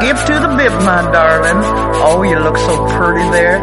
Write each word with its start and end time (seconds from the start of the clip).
skip 0.00 0.16
to 0.26 0.40
the 0.40 0.48
bip, 0.56 0.72
my 0.84 1.02
darling. 1.12 1.60
Oh, 2.08 2.22
you 2.22 2.38
look 2.38 2.56
so 2.56 2.86
pretty 2.96 3.28
there. 3.30 3.58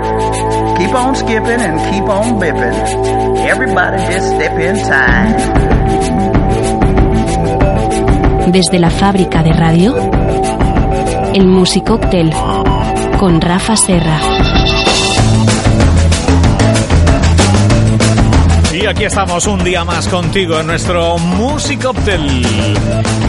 Keep 0.78 0.94
on 0.94 1.16
skipping 1.16 1.62
and 1.68 1.78
keep 1.90 2.04
on 2.04 2.40
bipping. 2.40 2.76
Everybody 3.50 3.98
just 4.14 4.28
step 4.36 4.54
in 4.60 4.76
time. 4.88 5.34
Desde 8.52 8.80
la 8.80 8.90
fábrica 8.90 9.44
de 9.44 9.54
radio, 9.54 9.96
el 11.34 11.48
Musicóctel 11.48 12.32
con 13.20 13.42
Rafa 13.42 13.76
Serra. 13.76 14.57
Y 18.80 18.86
aquí 18.86 19.06
estamos 19.06 19.48
un 19.48 19.64
día 19.64 19.84
más 19.84 20.08
contigo 20.08 20.60
en 20.60 20.68
nuestro 20.68 21.18
Musicoptel. 21.18 22.46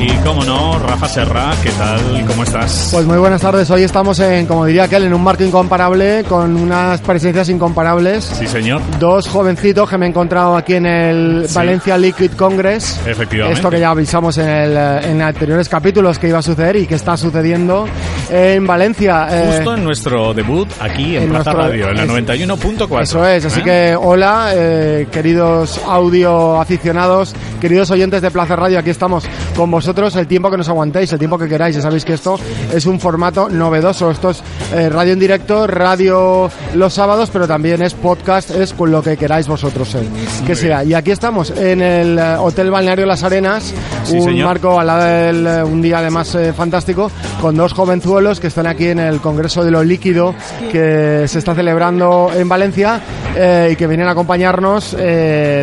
Y 0.01 0.09
como 0.25 0.45
no, 0.45 0.79
Rafa 0.79 1.09
Serra, 1.09 1.51
¿qué 1.63 1.71
tal? 1.71 2.25
¿Cómo 2.27 2.43
estás? 2.45 2.91
Pues 2.93 3.05
muy 3.07 3.17
buenas 3.19 3.41
tardes. 3.41 3.69
Hoy 3.71 3.83
estamos 3.83 4.21
en, 4.21 4.47
como 4.47 4.67
diría 4.67 4.85
aquel, 4.85 5.05
en 5.05 5.15
un 5.15 5.23
marco 5.25 5.43
incomparable, 5.43 6.25
con 6.29 6.55
unas 6.55 7.01
presencias 7.01 7.49
incomparables. 7.49 8.25
Sí, 8.25 8.47
señor. 8.47 8.81
Dos 9.01 9.27
jovencitos 9.27 9.89
que 9.89 9.97
me 9.99 10.07
he 10.07 10.09
encontrado 10.11 10.57
aquí 10.57 10.75
en 10.75 10.87
el 10.87 11.45
Sí. 11.49 11.55
Valencia 11.55 11.97
Liquid 11.99 12.33
Congress. 12.33 13.01
Efectivamente. 13.07 13.57
Esto 13.59 13.71
que 13.71 13.81
ya 13.81 13.91
avisamos 13.91 14.37
en, 14.39 14.49
el, 14.49 14.77
eh, 14.77 15.11
en 15.11 15.23
anteriores 15.23 15.69
capítulos 15.69 16.19
que 16.19 16.29
iba 16.29 16.39
a 16.39 16.43
suceder 16.43 16.77
y 16.77 16.87
que 16.87 16.95
está 16.95 17.17
sucediendo 17.17 17.87
en 18.31 18.67
Valencia. 18.67 19.27
Eh, 19.31 19.53
Justo 19.57 19.75
en 19.75 19.83
nuestro 19.85 20.33
debut 20.35 20.69
aquí 20.81 21.17
en, 21.17 21.25
en 21.25 21.31
Plaza 21.31 21.53
nuestro- 21.55 21.69
Radio, 21.71 21.89
en 21.91 21.97
la 21.97 22.03
es- 22.05 22.09
91.4. 22.11 23.03
Eso 23.03 23.27
es, 23.27 23.45
así 23.47 23.61
¿eh? 23.61 23.65
que 23.65 23.97
hola, 24.01 24.51
eh, 24.55 25.09
queridos 25.39 25.81
audio 25.87 26.61
aficionados, 26.61 27.33
queridos 27.61 27.93
oyentes 27.93 28.23
de 28.23 28.31
Plaza 28.33 28.57
Radio, 28.57 28.81
aquí 28.81 28.91
estamos 28.91 29.25
con 29.55 29.71
vosotros 29.71 30.17
el 30.17 30.27
tiempo 30.27 30.51
que 30.51 30.57
nos 30.57 30.69
aguantéis, 30.69 31.13
el 31.13 31.19
tiempo 31.21 31.39
que 31.39 31.47
queráis. 31.47 31.77
Ya 31.77 31.83
sabéis 31.83 32.05
que 32.05 32.15
esto 32.15 32.41
es 32.75 32.87
un 32.87 32.99
formato 32.99 33.49
novedoso, 33.49 34.11
esto 34.11 34.31
es 34.31 34.43
eh, 34.75 34.89
radio 34.89 35.13
en 35.13 35.21
directo, 35.21 35.69
radio 35.69 36.51
los 36.75 36.93
sábados, 36.93 37.31
pero 37.33 37.47
también 37.47 37.83
es 37.83 37.95
podcast, 37.95 38.51
es 38.51 38.73
con 38.73 38.91
lo 38.91 39.01
que 39.01 39.17
queráis 39.17 39.47
vosotros 39.47 39.95
eh, 39.95 40.09
que 40.45 40.57
sea. 40.57 40.83
Y 40.83 40.95
aquí 40.95 41.13
estamos 41.13 41.51
en 41.51 41.83
el 41.83 42.19
eh, 42.19 42.35
Hotel 42.37 42.73
Balneario 42.73 43.07
Las 43.07 43.23
Arenas, 43.23 43.73
Sí, 44.09 44.17
un 44.17 44.25
señor. 44.25 44.47
marco 44.47 44.79
al 44.81 44.87
lado 44.87 45.05
del 45.05 45.47
eh, 45.47 45.65
un 45.65 45.83
día 45.83 45.99
además 45.99 46.35
eh, 46.35 46.53
fantástico, 46.53 47.11
con 47.41 47.57
dos 47.57 47.73
jovenzuelos 47.73 48.41
que 48.41 48.49
están 48.49 48.67
aquí 48.67 48.89
en 48.89 48.99
el 48.99 49.21
Congreso 49.21 49.65
de 49.65 49.71
lo 49.71 49.83
Líquido 49.85 50.35
que 50.71 51.25
se 51.27 51.39
está 51.39 51.55
celebrando 51.55 52.31
en 52.35 52.49
Valencia 52.49 53.01
eh, 53.37 53.71
y 53.73 53.77
que 53.77 53.87
vienen 53.87 54.09
a 54.09 54.13
acompañarnos 54.13 54.97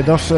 dos 0.06 0.34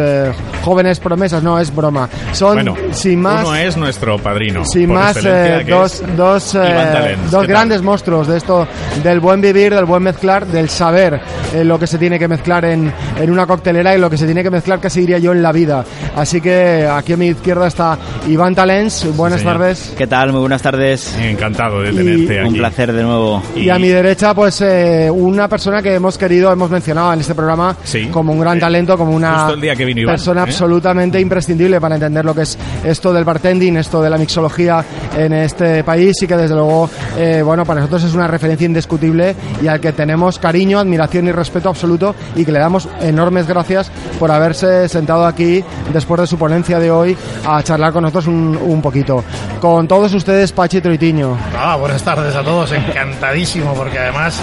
jóvenes 0.68 1.00
promesas, 1.00 1.42
no 1.44 1.60
es 1.60 1.74
broma. 1.74 2.10
Son 2.34 2.56
Bueno, 2.56 2.76
sin 2.92 3.22
más 3.22 3.46
uno 3.46 3.56
es 3.56 3.78
nuestro 3.78 4.18
padrino. 4.20 4.66
sin 4.66 4.92
más 4.94 5.18
eh, 5.24 5.66
dos, 5.68 6.04
dos, 6.16 6.56
eh, 6.56 6.60
Talens. 6.92 7.32
dos 7.32 7.42
¿Qué 7.42 7.48
tal? 7.48 7.48
grandes 7.48 7.82
monstruos 7.82 8.28
de 8.28 8.38
esto 8.38 8.68
del 9.04 9.20
buen 9.22 9.40
vivir, 9.42 9.74
del 9.74 9.86
buen 9.86 10.04
mezclar, 10.04 10.46
del 10.46 10.70
saber 10.70 11.20
eh, 11.54 11.64
lo 11.64 11.80
que 11.80 11.88
se 11.88 11.98
tiene 11.98 12.20
que 12.20 12.28
mezclar 12.28 12.66
en, 12.66 12.92
en 13.20 13.32
una 13.32 13.48
coctelera 13.48 13.96
y 13.96 14.00
lo 14.00 14.10
que 14.10 14.18
se 14.18 14.26
tiene 14.26 14.44
que 14.44 14.50
mezclar 14.52 14.80
casi 14.82 15.00
diría 15.02 15.20
yo 15.20 15.32
en 15.32 15.42
la 15.42 15.52
vida. 15.54 15.86
Así 16.16 16.42
que 16.42 16.86
aquí 16.92 17.14
a 17.14 17.18
mi 17.18 17.28
izquierda 17.28 17.68
está 17.68 17.98
Iván 18.28 18.54
Talens, 18.54 19.08
buenas 19.16 19.40
señor. 19.40 19.54
tardes. 19.58 19.94
¿Qué 19.98 20.08
tal? 20.08 20.32
Muy 20.32 20.42
buenas 20.42 20.62
tardes. 20.62 21.18
Encantado 21.18 21.82
de 21.82 21.92
Y- 21.92 21.96
tenerte 21.96 22.40
aquí. 22.42 22.50
Un 22.50 22.56
placer 22.56 22.92
de 22.92 23.04
nuevo. 23.04 23.42
Y 23.56 23.70
a 23.70 23.80
mi 23.80 23.88
derecha, 23.88 24.34
pues 24.34 24.60
eh, 24.62 25.10
una 25.10 25.48
persona 25.48 25.82
que 25.82 25.96
hemos 25.96 26.18
querido, 26.18 26.52
hemos 26.52 26.70
mencionado 26.70 27.14
en 27.14 27.22
este 27.22 27.34
programa 27.36 27.76
Sí. 27.84 28.08
como 28.08 28.34
un 28.34 28.40
gran 28.42 28.58
Eh, 28.58 28.60
talento, 28.60 28.98
como 28.98 29.12
una 29.14 29.38
justo 29.40 29.54
el 29.54 29.62
día 29.62 29.76
que 29.76 29.86
vino 29.86 30.02
Iván, 30.02 30.16
persona 30.16 30.44
¿eh? 30.44 30.48
Absolutamente 30.58 31.20
imprescindible 31.20 31.80
para 31.80 31.94
entender 31.94 32.26
lo 32.26 32.34
que 32.34 32.42
es 32.42 32.58
esto 32.84 33.14
del 33.14 33.24
bartending, 33.24 33.78
esto 33.78 34.02
de 34.02 34.10
la 34.10 34.18
mixología 34.18 34.84
en 35.16 35.32
este 35.32 35.84
país 35.84 36.16
y 36.24 36.26
que 36.26 36.36
desde 36.36 36.56
luego, 36.56 36.90
eh, 37.16 37.44
bueno, 37.46 37.64
para 37.64 37.82
nosotros 37.82 38.06
es 38.06 38.16
una 38.16 38.26
referencia 38.26 38.66
indiscutible 38.66 39.36
y 39.62 39.68
al 39.68 39.80
que 39.80 39.94
tenemos 39.94 40.40
cariño, 40.40 40.80
admiración 40.80 41.28
y 41.28 41.32
respeto 41.32 41.70
absoluto 41.70 42.16
y 42.36 42.44
que 42.44 42.52
le 42.52 42.58
damos 42.58 42.90
enormes 43.02 43.46
gracias 43.46 43.92
por 44.18 44.32
haberse 44.32 44.90
sentado 44.90 45.28
aquí 45.28 45.64
después 45.94 46.22
de 46.22 46.26
su 46.26 46.40
ponencia 46.40 46.80
de 46.80 46.90
hoy 46.90 47.16
a 47.46 47.62
charlar 47.62 47.94
con 47.94 48.02
nosotros 48.02 48.26
un, 48.26 48.58
un 48.60 48.82
poquito. 48.82 49.24
Con 49.62 49.88
todos 49.88 50.12
ustedes, 50.16 50.52
Pachi 50.54 50.82
Troitiño. 50.82 51.38
Ah, 51.56 51.76
buenas 51.76 52.02
tardes 52.02 52.36
a 52.36 52.44
todos, 52.44 52.72
encantadísimo 52.72 53.76
porque 53.76 54.00
además 54.00 54.42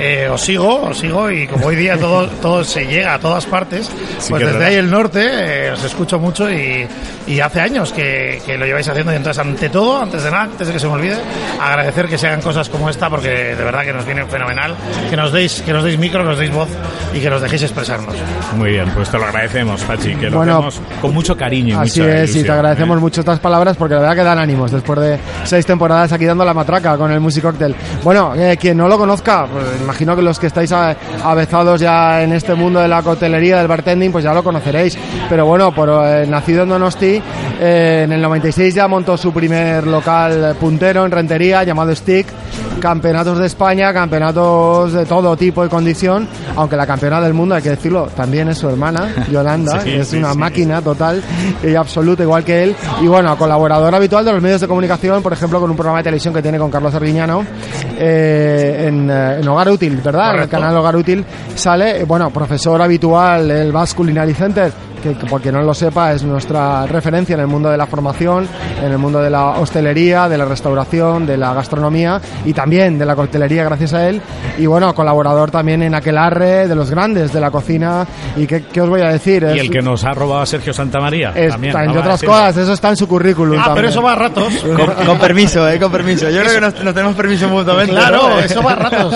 eh, 0.00 0.28
os 0.30 0.40
sigo, 0.40 0.82
os 0.82 0.98
sigo 0.98 1.28
y 1.28 1.48
como 1.48 1.66
hoy 1.66 1.74
día 1.74 1.98
todo, 1.98 2.28
todo 2.28 2.62
se 2.62 2.86
llega 2.86 3.14
a 3.14 3.18
todas 3.18 3.46
partes, 3.46 3.90
pues 4.28 4.28
desde 4.28 4.44
verdad. 4.44 4.68
ahí 4.68 4.74
el 4.76 4.90
norte 4.90 5.20
eh, 5.24 5.55
os 5.72 5.84
escucho 5.84 6.18
mucho 6.18 6.50
y, 6.50 6.86
y 7.26 7.40
hace 7.40 7.60
años 7.60 7.92
que, 7.92 8.40
que 8.44 8.56
lo 8.56 8.64
lleváis 8.66 8.88
haciendo 8.88 9.12
y 9.12 9.16
entonces 9.16 9.40
ante 9.44 9.68
todo, 9.68 10.00
antes 10.02 10.22
de 10.22 10.30
nada, 10.30 10.44
antes 10.44 10.66
de 10.66 10.72
que 10.72 10.78
se 10.80 10.86
me 10.86 10.92
olvide, 10.94 11.16
agradecer 11.60 12.06
que 12.08 12.18
se 12.18 12.26
hagan 12.28 12.40
cosas 12.42 12.68
como 12.68 12.88
esta 12.90 13.08
porque 13.10 13.28
de 13.28 13.64
verdad 13.64 13.82
que 13.84 13.92
nos 13.92 14.04
viene 14.06 14.24
fenomenal, 14.26 14.74
que 15.10 15.16
nos 15.16 15.32
deis, 15.32 15.62
que 15.62 15.72
nos 15.72 15.84
deis 15.84 15.98
micro, 15.98 16.22
que 16.22 16.28
nos 16.30 16.38
deis 16.38 16.52
voz 16.52 16.68
y 17.14 17.20
que 17.20 17.30
nos 17.30 17.40
dejéis 17.42 17.62
expresarnos. 17.62 18.14
Muy 18.56 18.70
bien, 18.72 18.90
pues 18.94 19.08
te 19.10 19.18
lo 19.18 19.24
agradecemos, 19.24 19.82
Pachi, 19.82 20.14
que 20.14 20.30
lo 20.30 20.38
Bueno, 20.38 20.54
hacemos 20.58 20.80
con 21.00 21.12
mucho 21.14 21.36
cariño 21.36 21.76
y 21.82 21.86
Así 21.88 22.00
mucha 22.00 22.12
es, 22.14 22.20
y 22.20 22.22
ilusión, 22.24 22.44
te 22.46 22.52
agradecemos 22.52 22.96
¿eh? 22.96 23.00
mucho 23.00 23.20
estas 23.20 23.38
palabras 23.40 23.76
porque 23.76 23.94
la 23.94 24.00
verdad 24.00 24.14
que 24.16 24.22
dan 24.24 24.38
ánimos 24.38 24.70
después 24.70 24.98
de 25.00 25.18
seis 25.44 25.66
temporadas 25.66 26.12
aquí 26.12 26.24
dando 26.24 26.44
la 26.44 26.54
matraca 26.54 26.96
con 26.96 27.10
el 27.12 27.20
Music 27.20 27.42
Cocktail. 27.42 27.74
Bueno, 28.02 28.34
eh, 28.36 28.56
quien 28.60 28.76
no 28.76 28.88
lo 28.88 28.96
conozca, 28.98 29.46
pues 29.46 29.64
imagino 29.80 30.14
que 30.16 30.22
los 30.22 30.38
que 30.38 30.46
estáis 30.46 30.72
a- 30.72 30.96
avezados 31.24 31.80
ya 31.80 32.22
en 32.22 32.32
este 32.32 32.54
mundo 32.54 32.80
de 32.80 32.88
la 32.88 33.02
coctelería, 33.02 33.58
del 33.58 33.68
bartending, 33.68 34.12
pues 34.12 34.24
ya 34.24 34.32
lo 34.32 34.42
conoceréis. 34.42 34.96
Pero 35.28 35.35
bueno, 35.44 35.74
por, 35.74 35.88
eh, 35.90 36.26
nacido 36.26 36.62
en 36.62 36.68
Donosti, 36.70 37.20
eh, 37.60 38.02
en 38.04 38.12
el 38.12 38.22
96 38.22 38.74
ya 38.74 38.88
montó 38.88 39.16
su 39.16 39.32
primer 39.32 39.86
local 39.86 40.56
puntero 40.58 41.04
en 41.04 41.10
Rentería 41.10 41.64
llamado 41.64 41.94
Stick. 41.94 42.26
Campeonatos 42.80 43.38
de 43.38 43.46
España, 43.46 43.92
campeonatos 43.92 44.92
de 44.92 45.06
todo 45.06 45.34
tipo 45.36 45.64
y 45.64 45.68
condición, 45.68 46.28
aunque 46.56 46.76
la 46.76 46.86
campeona 46.86 47.22
del 47.22 47.32
mundo, 47.32 47.54
hay 47.54 47.62
que 47.62 47.70
decirlo, 47.70 48.06
también 48.14 48.48
es 48.48 48.58
su 48.58 48.68
hermana, 48.68 49.08
Yolanda, 49.32 49.80
Sí, 49.80 49.90
que 49.90 50.00
es 50.00 50.08
sí, 50.08 50.18
una 50.18 50.32
sí. 50.32 50.38
máquina 50.38 50.82
total 50.82 51.22
y 51.62 51.74
absoluta, 51.74 52.22
igual 52.22 52.44
que 52.44 52.62
él. 52.64 52.76
Y 53.00 53.06
bueno, 53.06 53.34
colaborador 53.38 53.94
habitual 53.94 54.26
de 54.26 54.32
los 54.32 54.42
medios 54.42 54.60
de 54.60 54.68
comunicación, 54.68 55.22
por 55.22 55.32
ejemplo, 55.32 55.58
con 55.58 55.70
un 55.70 55.76
programa 55.76 55.98
de 55.98 56.04
televisión 56.04 56.34
que 56.34 56.42
tiene 56.42 56.58
con 56.58 56.70
Carlos 56.70 56.94
Arguiñano 56.94 57.44
eh, 57.98 58.84
en, 58.88 59.10
eh, 59.10 59.38
en 59.40 59.48
Hogar 59.48 59.70
Útil, 59.70 59.96
¿verdad? 60.04 60.34
En 60.34 60.42
el 60.42 60.48
canal 60.48 60.76
Hogar 60.76 60.96
Útil 60.96 61.24
sale, 61.54 62.04
bueno, 62.04 62.30
profesor 62.30 62.80
habitual 62.82 63.48
del 63.48 63.72
Basque 63.72 63.96
Culinary 63.96 64.34
Center, 64.34 64.70
que 65.14 65.26
por 65.26 65.40
quien 65.40 65.54
no 65.54 65.62
lo 65.62 65.74
sepa 65.74 66.12
es 66.12 66.22
nuestra 66.22 66.86
referencia 66.86 67.34
en 67.34 67.40
el 67.40 67.46
mundo 67.46 67.70
de 67.70 67.76
la 67.76 67.86
formación, 67.86 68.48
en 68.82 68.90
el 68.90 68.98
mundo 68.98 69.20
de 69.20 69.30
la 69.30 69.50
hostelería, 69.50 70.28
de 70.28 70.38
la 70.38 70.44
restauración, 70.44 71.26
de 71.26 71.36
la 71.36 71.54
gastronomía 71.54 72.20
y 72.44 72.52
también 72.52 72.98
de 72.98 73.06
la 73.06 73.14
coctelería 73.16 73.64
gracias 73.64 73.94
a 73.94 74.08
él. 74.08 74.20
Y 74.58 74.66
bueno, 74.66 74.94
colaborador 74.94 75.50
también 75.50 75.82
en 75.82 75.94
Aquelarre, 75.94 76.66
de 76.68 76.74
los 76.74 76.90
grandes 76.90 77.32
de 77.32 77.40
la 77.40 77.50
cocina. 77.50 78.06
¿Y 78.36 78.46
qué, 78.46 78.64
qué 78.64 78.80
os 78.80 78.88
voy 78.88 79.00
a 79.02 79.08
decir? 79.08 79.42
Y 79.44 79.58
Es- 79.58 79.60
el 79.66 79.70
que 79.70 79.82
nos 79.82 80.04
ha 80.04 80.12
robado 80.14 80.42
a 80.42 80.46
Sergio 80.46 80.72
Santamaría. 80.72 81.30
es- 81.34 81.50
también, 81.52 81.76
entre 81.76 81.98
otras 82.00 82.22
cosas, 82.22 82.56
eso 82.56 82.72
está 82.72 82.88
en 82.90 82.96
su 82.96 83.06
currículum. 83.06 83.58
Ah, 83.58 83.64
también. 83.66 83.74
pero 83.76 83.88
eso 83.88 84.02
va 84.02 84.12
a 84.12 84.16
ratos. 84.16 84.52
Con, 84.76 85.06
con 85.06 85.18
permiso, 85.18 85.68
eh, 85.68 85.78
con 85.78 85.90
permiso. 85.92 86.28
Yo 86.30 86.40
creo 86.40 86.54
que 86.54 86.60
nos, 86.60 86.84
nos 86.84 86.94
tenemos 86.94 87.14
permiso 87.14 87.48
mutuamente. 87.48 87.92
Claro, 87.92 88.28
¿no? 88.30 88.38
eso 88.40 88.62
va 88.62 88.72
a 88.72 88.76
ratos. 88.76 89.14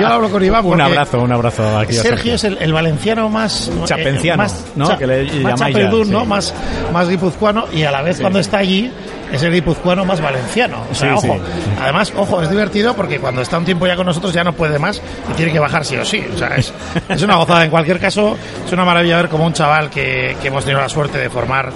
Yo 0.00 0.06
hablo 0.06 0.28
con 0.30 0.44
Iván 0.44 0.64
Un 0.66 0.80
abrazo, 0.80 1.20
un 1.20 1.32
abrazo 1.32 1.78
aquí 1.78 1.96
a 1.96 2.02
Sergio 2.02 2.34
es 2.34 2.44
el, 2.44 2.58
el 2.60 2.72
valenciano 2.72 3.28
más 3.28 3.68
eh, 3.68 3.72
Chapenciano, 3.84 4.42
más, 4.42 4.64
¿no? 4.76 4.96
Que 4.98 5.06
le 5.06 5.27
más 5.42 5.60
¿no? 6.08 6.24
Más, 6.24 6.54
más 6.92 7.08
guipuzcoano 7.08 7.66
y 7.72 7.82
a 7.82 7.90
la 7.90 8.02
vez 8.02 8.20
cuando 8.20 8.38
está 8.38 8.58
allí 8.58 8.90
es 9.32 9.42
el 9.42 9.52
guipuzcoano 9.52 10.04
más 10.04 10.20
valenciano. 10.20 10.82
O 10.90 10.94
sea, 10.94 11.16
Sí, 11.18 11.26
ojo. 11.28 11.36
sí. 11.36 11.42
Además, 11.82 12.12
ojo, 12.16 12.42
es 12.42 12.50
divertido 12.50 12.94
porque 12.94 13.18
cuando 13.18 13.42
está 13.42 13.58
un 13.58 13.64
tiempo 13.64 13.86
ya 13.86 13.96
con 13.96 14.06
nosotros 14.06 14.32
ya 14.32 14.44
no 14.44 14.52
puede 14.52 14.78
más 14.78 15.00
y 15.30 15.34
tiene 15.34 15.52
que 15.52 15.58
bajar 15.58 15.84
sí 15.84 15.96
o 15.96 16.04
sí. 16.04 16.24
O 16.34 16.38
sea, 16.38 16.48
es, 16.56 16.72
es 17.08 17.22
una 17.22 17.36
gozada. 17.36 17.64
En 17.64 17.70
cualquier 17.70 17.98
caso, 17.98 18.36
es 18.66 18.72
una 18.72 18.84
maravilla 18.84 19.16
ver 19.18 19.28
como 19.28 19.44
un 19.46 19.52
chaval 19.52 19.90
que, 19.90 20.36
que 20.40 20.48
hemos 20.48 20.64
tenido 20.64 20.80
la 20.80 20.88
suerte 20.88 21.18
de 21.18 21.28
formar, 21.30 21.70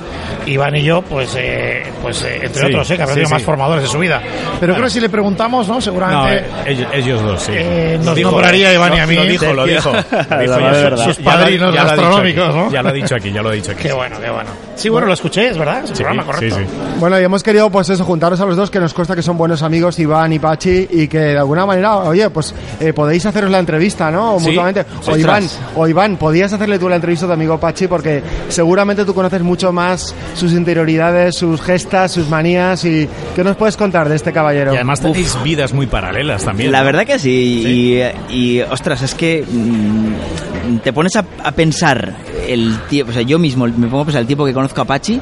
Iván 0.47 0.75
y 0.77 0.83
yo, 0.83 1.03
pues, 1.03 1.35
eh, 1.39 1.83
pues 2.03 2.23
eh, 2.25 2.41
entre 2.45 2.61
Sí, 2.62 2.67
otros, 2.67 2.91
eh, 2.91 2.97
que 2.97 3.03
habrá 3.03 3.15
sido 3.15 3.26
sí. 3.26 3.32
más 3.35 3.43
formadores 3.43 3.82
de 3.85 3.88
su 3.91 3.99
vida. 3.99 4.21
Pero 4.61 4.75
creo 4.75 4.85
que 4.87 4.91
si 4.91 5.00
le 5.00 5.09
preguntamos, 5.09 5.69
¿no? 5.69 5.75
No, 5.75 5.81
Seguramente. 5.81 6.37
eh, 6.38 6.44
ellos, 6.67 6.88
ellos 6.93 7.23
dos, 7.23 7.43
sí. 7.43 7.53
Eh, 7.55 7.99
nos 8.03 8.15
Dijo- 8.17 8.31
nombraría 8.31 8.69
a 8.69 8.75
Iván 8.75 8.94
y 8.94 8.99
a 8.99 9.03
lo- 9.03 9.09
mí. 9.09 9.15
Lo 9.17 9.25
dijo, 9.25 9.53
lo 9.53 9.65
dijo. 9.67 9.93
Lo 9.93 9.99
dijo 10.41 10.59
ya- 10.61 10.97
ya- 10.97 10.97
Sus 11.05 11.19
ya 11.19 11.25
padrinos 11.25 11.75
ya 11.75 11.82
lo 11.85 11.91
dicho 11.91 11.97
gastronómicos, 12.03 12.49
aquí, 12.49 12.56
¿no? 12.59 12.71
Ya 12.71 12.82
lo 12.82 12.88
ha 12.88 12.93
dicho 12.93 13.15
aquí, 13.15 13.32
ya 13.32 13.43
lo 13.43 13.49
ha 13.49 13.53
dicho 13.53 13.73
aquí. 13.73 13.82
Qué 13.85 13.93
bueno, 13.93 14.17
qué 14.21 14.31
bueno. 14.31 14.50
Sí, 14.75 14.88
bueno, 14.88 15.06
lo 15.06 15.12
escuché, 15.15 15.49
es 15.49 15.59
verdad, 15.59 15.85
es 15.85 15.91
Sí, 15.91 15.94
programa 16.03 16.23
sí, 16.23 16.26
correcto. 16.26 16.56
sí. 16.56 16.65
Bueno, 16.99 17.21
y 17.21 17.25
hemos 17.25 17.42
querido, 17.43 17.71
pues 17.71 17.89
eso, 17.91 18.05
juntaros 18.05 18.41
a 18.41 18.47
los 18.47 18.56
dos, 18.56 18.71
que 18.71 18.81
nos 18.81 18.94
consta 18.94 19.15
que 19.15 19.23
son 19.23 19.37
buenos 19.37 19.62
amigos, 19.62 19.99
Iván 19.99 20.33
y 20.33 20.39
Pachi, 20.39 20.89
y 20.91 21.09
que 21.09 21.19
de 21.19 21.39
alguna 21.39 21.67
manera, 21.67 21.97
oye, 21.99 22.29
pues 22.31 22.55
eh, 22.81 22.93
podéis 22.93 23.25
haceros 23.27 23.50
la 23.50 23.59
entrevista, 23.59 24.11
¿no? 24.11 24.35
O 24.37 24.41
Sí. 24.41 24.49
mutuamente. 24.49 24.85
O. 25.06 25.17
Iván, 25.17 25.44
o 25.77 25.87
Iván, 25.89 26.17
podías 26.17 26.53
hacerle 26.53 26.79
tú 26.79 26.89
la 26.89 26.97
entrevista 26.97 27.27
a 27.27 27.29
tu 27.29 27.35
amigo 27.35 27.59
Pachi, 27.59 27.87
porque 27.87 28.23
seguramente 28.49 29.05
tú 29.05 29.15
conoces 29.15 29.43
mucho 29.43 29.73
más 29.73 30.15
sus 30.35 30.53
interioridades, 30.53 31.37
sus 31.37 31.61
gestas, 31.61 32.12
sus 32.12 32.29
manías, 32.29 32.85
y 32.85 33.09
¿qué 33.35 33.45
nos 33.45 33.56
puedes 33.56 33.77
contar 33.77 34.09
de 34.09 34.17
este 34.17 34.33
caballero? 34.33 34.73
Y 34.73 34.77
además 34.77 35.00
tenéis 35.00 35.37
vidas 35.43 35.73
muy 35.73 35.87
paralelas 35.87 36.45
también. 36.45 36.73
La 36.73 36.81
¿no? 36.81 36.85
verdad 36.87 37.06
que 37.06 37.19
sí. 37.19 38.00
Y, 38.31 38.35
y, 38.35 38.61
ostras, 38.62 39.03
es 39.03 39.15
que 39.15 39.45
mm, 39.49 40.79
te 40.83 40.93
pones 40.93 41.15
a, 41.17 41.25
a 41.45 41.53
pensar 41.53 42.15
el 42.47 42.79
tiempo, 42.88 43.11
o 43.11 43.15
sea, 43.15 43.23
yo 43.23 43.38
mismo 43.38 43.67
me 43.67 43.87
pongo 43.88 44.03
a 44.03 44.05
pensar 44.05 44.21
el 44.21 44.27
tiempo 44.27 44.45
que 44.45 44.53
conozco 44.53 44.81
a 44.81 44.85
Pachi 44.85 45.21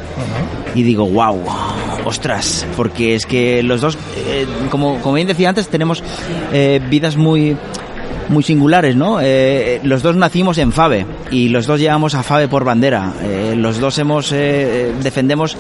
y 0.75 0.83
digo, 0.83 1.07
wow, 1.07 1.39
ostras, 2.05 2.67
porque 2.77 3.15
es 3.15 3.27
que 3.27 3.63
los 3.63 3.81
dos, 3.81 3.99
eh, 4.27 4.47
como, 4.71 5.13
bien 5.13 5.27
decía 5.27 5.49
antes, 5.49 5.69
tenemos 5.69 6.03
eh, 6.53 6.81
vidas 6.89 7.17
muy 7.17 7.57
muy 8.29 8.45
singulares, 8.45 8.95
¿no? 8.95 9.19
Eh, 9.21 9.81
los 9.83 10.05
dos 10.05 10.15
nacimos 10.15 10.57
en 10.59 10.71
Fave 10.71 11.05
y 11.33 11.49
los 11.49 11.67
dos 11.67 11.81
llevamos 11.81 12.15
a 12.15 12.23
Fave 12.23 12.47
por 12.47 12.65
bandera. 12.65 13.13
Eh, 13.25 13.55
los 13.57 13.81
dos 13.81 13.99
hemos 13.99 14.31
defendemos 14.31 15.57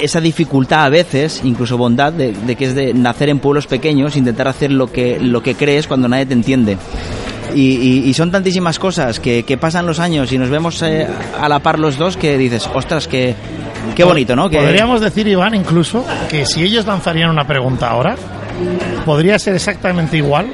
esa 0.00 0.20
dificultad 0.20 0.84
a 0.84 0.88
veces, 0.88 1.40
incluso 1.42 1.76
bondad, 1.76 2.12
de, 2.12 2.32
que 2.56 2.64
es 2.64 2.74
de 2.76 2.94
nacer 2.94 3.30
en 3.30 3.40
pueblos 3.40 3.66
pequeños, 3.66 4.16
intentar 4.16 4.46
hacer 4.46 4.70
lo 4.70 4.92
que 4.92 5.18
lo 5.18 5.42
que 5.42 5.56
crees 5.56 5.88
cuando 5.88 6.08
nadie 6.08 6.26
te 6.26 6.34
entiende. 6.34 6.78
Y, 7.52 8.14
son 8.14 8.30
tantísimas 8.30 8.78
cosas 8.78 9.18
que, 9.18 9.58
pasan 9.60 9.86
los 9.86 9.98
años 9.98 10.32
y 10.32 10.38
nos 10.38 10.50
vemos 10.50 10.80
a 10.84 11.48
la 11.48 11.58
par 11.58 11.80
los 11.80 11.98
dos 11.98 12.16
que 12.16 12.38
dices, 12.38 12.70
ostras, 12.72 13.08
que 13.08 13.34
qué 13.94 14.04
bonito, 14.04 14.36
¿no? 14.36 14.48
Que, 14.48 14.58
Podríamos 14.58 15.00
decir, 15.00 15.26
Iván, 15.28 15.54
incluso, 15.54 16.04
que 16.28 16.46
si 16.46 16.62
ellos 16.62 16.86
lanzarían 16.86 17.30
una 17.30 17.46
pregunta 17.46 17.90
ahora, 17.90 18.16
podría 19.04 19.38
ser 19.38 19.54
exactamente 19.54 20.16
igual 20.16 20.50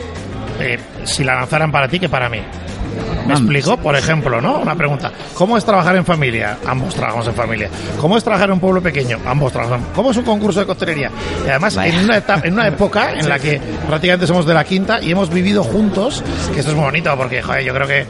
eh, 0.61 0.78
si 1.05 1.25
la 1.25 1.34
lanzaran 1.34 1.70
para 1.70 1.88
ti 1.88 1.99
que 1.99 2.08
para 2.08 2.28
mí. 2.28 2.38
¿Me 3.26 3.32
explico? 3.34 3.76
Por 3.76 3.96
ejemplo, 3.96 4.40
¿no? 4.40 4.58
Una 4.58 4.75
pregunta. 4.75 5.11
¿Cómo 5.34 5.56
es 5.56 5.64
trabajar 5.64 5.96
en 5.96 6.05
familia? 6.05 6.58
Ambos 6.67 6.94
trabajamos 6.94 7.26
en 7.26 7.34
familia. 7.34 7.69
¿Cómo 8.00 8.17
es 8.17 8.25
trabajar 8.25 8.49
en 8.49 8.55
un 8.55 8.61
pueblo 8.61 8.81
pequeño? 8.82 9.19
Ambos 9.26 9.52
trabajamos. 9.52 9.88
¿Cómo 9.94 10.11
es 10.11 10.17
un 10.17 10.25
concurso 10.25 10.61
de 10.61 10.67
coctelería? 10.67 11.11
Y 11.44 11.49
además, 11.50 11.75
Vaya. 11.75 11.93
en 11.94 12.05
una, 12.05 12.17
etapa- 12.19 12.46
en 12.46 12.52
una 12.55 12.67
época 12.69 13.12
en 13.12 13.28
la 13.28 13.38
que 13.38 13.61
prácticamente 13.88 14.26
somos 14.26 14.46
de 14.46 14.55
la 14.55 14.64
quinta 14.64 15.00
y 15.02 15.11
hemos 15.11 15.31
vivido 15.31 15.64
juntos, 15.64 16.23
que 16.52 16.61
esto 16.61 16.70
es 16.70 16.76
muy 16.76 16.84
bonito 16.87 17.14
porque, 17.17 17.43
joder, 17.43 17.64
yo 17.64 17.75
creo 17.75 17.87
que 17.87 18.00
eh, 18.00 18.06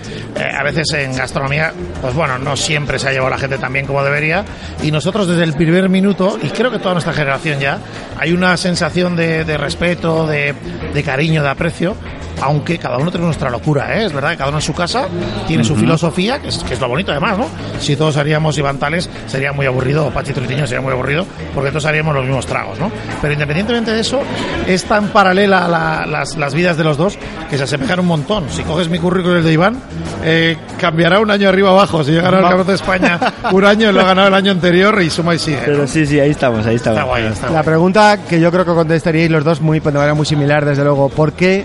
a 0.58 0.62
veces 0.62 0.92
en 0.92 1.16
gastronomía, 1.16 1.72
pues 2.02 2.14
bueno, 2.14 2.38
no 2.38 2.56
siempre 2.56 2.98
se 2.98 3.08
ha 3.08 3.12
llevado 3.12 3.30
la 3.30 3.38
gente 3.38 3.58
tan 3.58 3.72
bien 3.72 3.86
como 3.86 4.02
debería. 4.04 4.44
Y 4.82 4.90
nosotros 4.90 5.26
desde 5.28 5.44
el 5.44 5.54
primer 5.54 5.88
minuto, 5.88 6.38
y 6.42 6.48
creo 6.48 6.70
que 6.70 6.78
toda 6.78 6.92
nuestra 6.94 7.12
generación 7.12 7.58
ya, 7.60 7.78
hay 8.18 8.32
una 8.32 8.56
sensación 8.56 9.16
de, 9.16 9.44
de 9.44 9.56
respeto, 9.56 10.26
de, 10.26 10.54
de 10.92 11.02
cariño, 11.02 11.42
de 11.42 11.48
aprecio, 11.48 11.96
aunque 12.42 12.78
cada 12.78 12.98
uno 12.98 13.10
tiene 13.10 13.26
nuestra 13.26 13.50
locura, 13.50 13.96
¿eh? 13.98 14.06
es 14.06 14.12
verdad 14.12 14.30
que 14.30 14.36
cada 14.36 14.48
uno 14.50 14.58
en 14.58 14.62
su 14.62 14.74
casa 14.74 15.06
tiene 15.46 15.64
su 15.64 15.74
filosofía, 15.76 16.38
que 16.40 16.48
es, 16.48 16.58
que 16.58 16.74
es 16.74 16.80
lo 16.80 16.88
bonito 16.88 17.10
además, 17.12 17.38
¿no? 17.38 17.46
Si 17.80 17.96
todos 17.96 18.16
haríamos 18.16 18.56
Iván 18.58 18.78
Tales 18.78 19.08
sería 19.26 19.52
muy 19.52 19.66
aburrido, 19.66 20.06
o 20.06 20.10
Pachito 20.10 20.40
Tritiño 20.40 20.66
sería 20.66 20.80
muy 20.82 20.92
aburrido, 20.92 21.26
porque 21.54 21.70
todos 21.70 21.86
haríamos 21.86 22.14
los 22.14 22.24
mismos 22.24 22.46
tragos, 22.46 22.78
¿no? 22.78 22.90
Pero 23.22 23.32
independientemente 23.32 23.92
de 23.92 24.00
eso, 24.00 24.20
es 24.66 24.84
tan 24.84 25.08
paralela 25.08 25.66
la- 25.68 26.06
las, 26.06 26.36
las 26.36 26.54
vidas 26.54 26.76
de 26.76 26.84
los 26.84 26.96
dos 26.96 27.18
que 27.50 27.56
se 27.58 27.64
asemejan 27.64 28.00
un 28.00 28.06
montón. 28.06 28.44
Si 28.50 28.62
coges 28.62 28.88
mi 28.88 28.98
currículum 28.98 29.36
y 29.36 29.38
el 29.38 29.44
de 29.44 29.52
Iván, 29.52 29.76
eh, 30.24 30.56
cambiará 30.78 31.20
un 31.20 31.30
año 31.30 31.48
arriba 31.48 31.70
abajo. 31.70 32.04
Si 32.04 32.12
yo 32.12 32.18
he 32.18 32.22
ganado 32.22 32.38
el 32.38 32.48
Campeonato 32.48 32.70
de 32.70 32.76
España 32.76 33.20
un 33.52 33.64
año, 33.64 33.92
lo 33.92 34.00
he 34.00 34.04
ganado 34.04 34.28
el 34.28 34.34
año 34.34 34.52
anterior 34.52 35.00
y 35.02 35.10
suma 35.10 35.34
y 35.34 35.38
sigue. 35.38 35.56
¿no? 35.58 35.62
Pero 35.64 35.86
sí, 35.86 36.06
sí, 36.06 36.20
ahí 36.20 36.30
estamos, 36.30 36.66
ahí 36.66 36.76
estamos. 36.76 36.98
Está 36.98 37.08
guay, 37.08 37.24
está 37.26 37.46
La 37.46 37.52
guay. 37.52 37.64
pregunta 37.64 38.18
que 38.28 38.40
yo 38.40 38.50
creo 38.52 38.64
que 38.64 38.72
contestaríais 38.72 39.30
los 39.30 39.44
dos 39.44 39.60
muy, 39.60 39.80
de 39.80 39.90
manera 39.92 40.14
muy 40.14 40.26
similar, 40.26 40.64
desde 40.64 40.82
luego. 40.84 41.08
¿Por 41.08 41.32
qué 41.32 41.64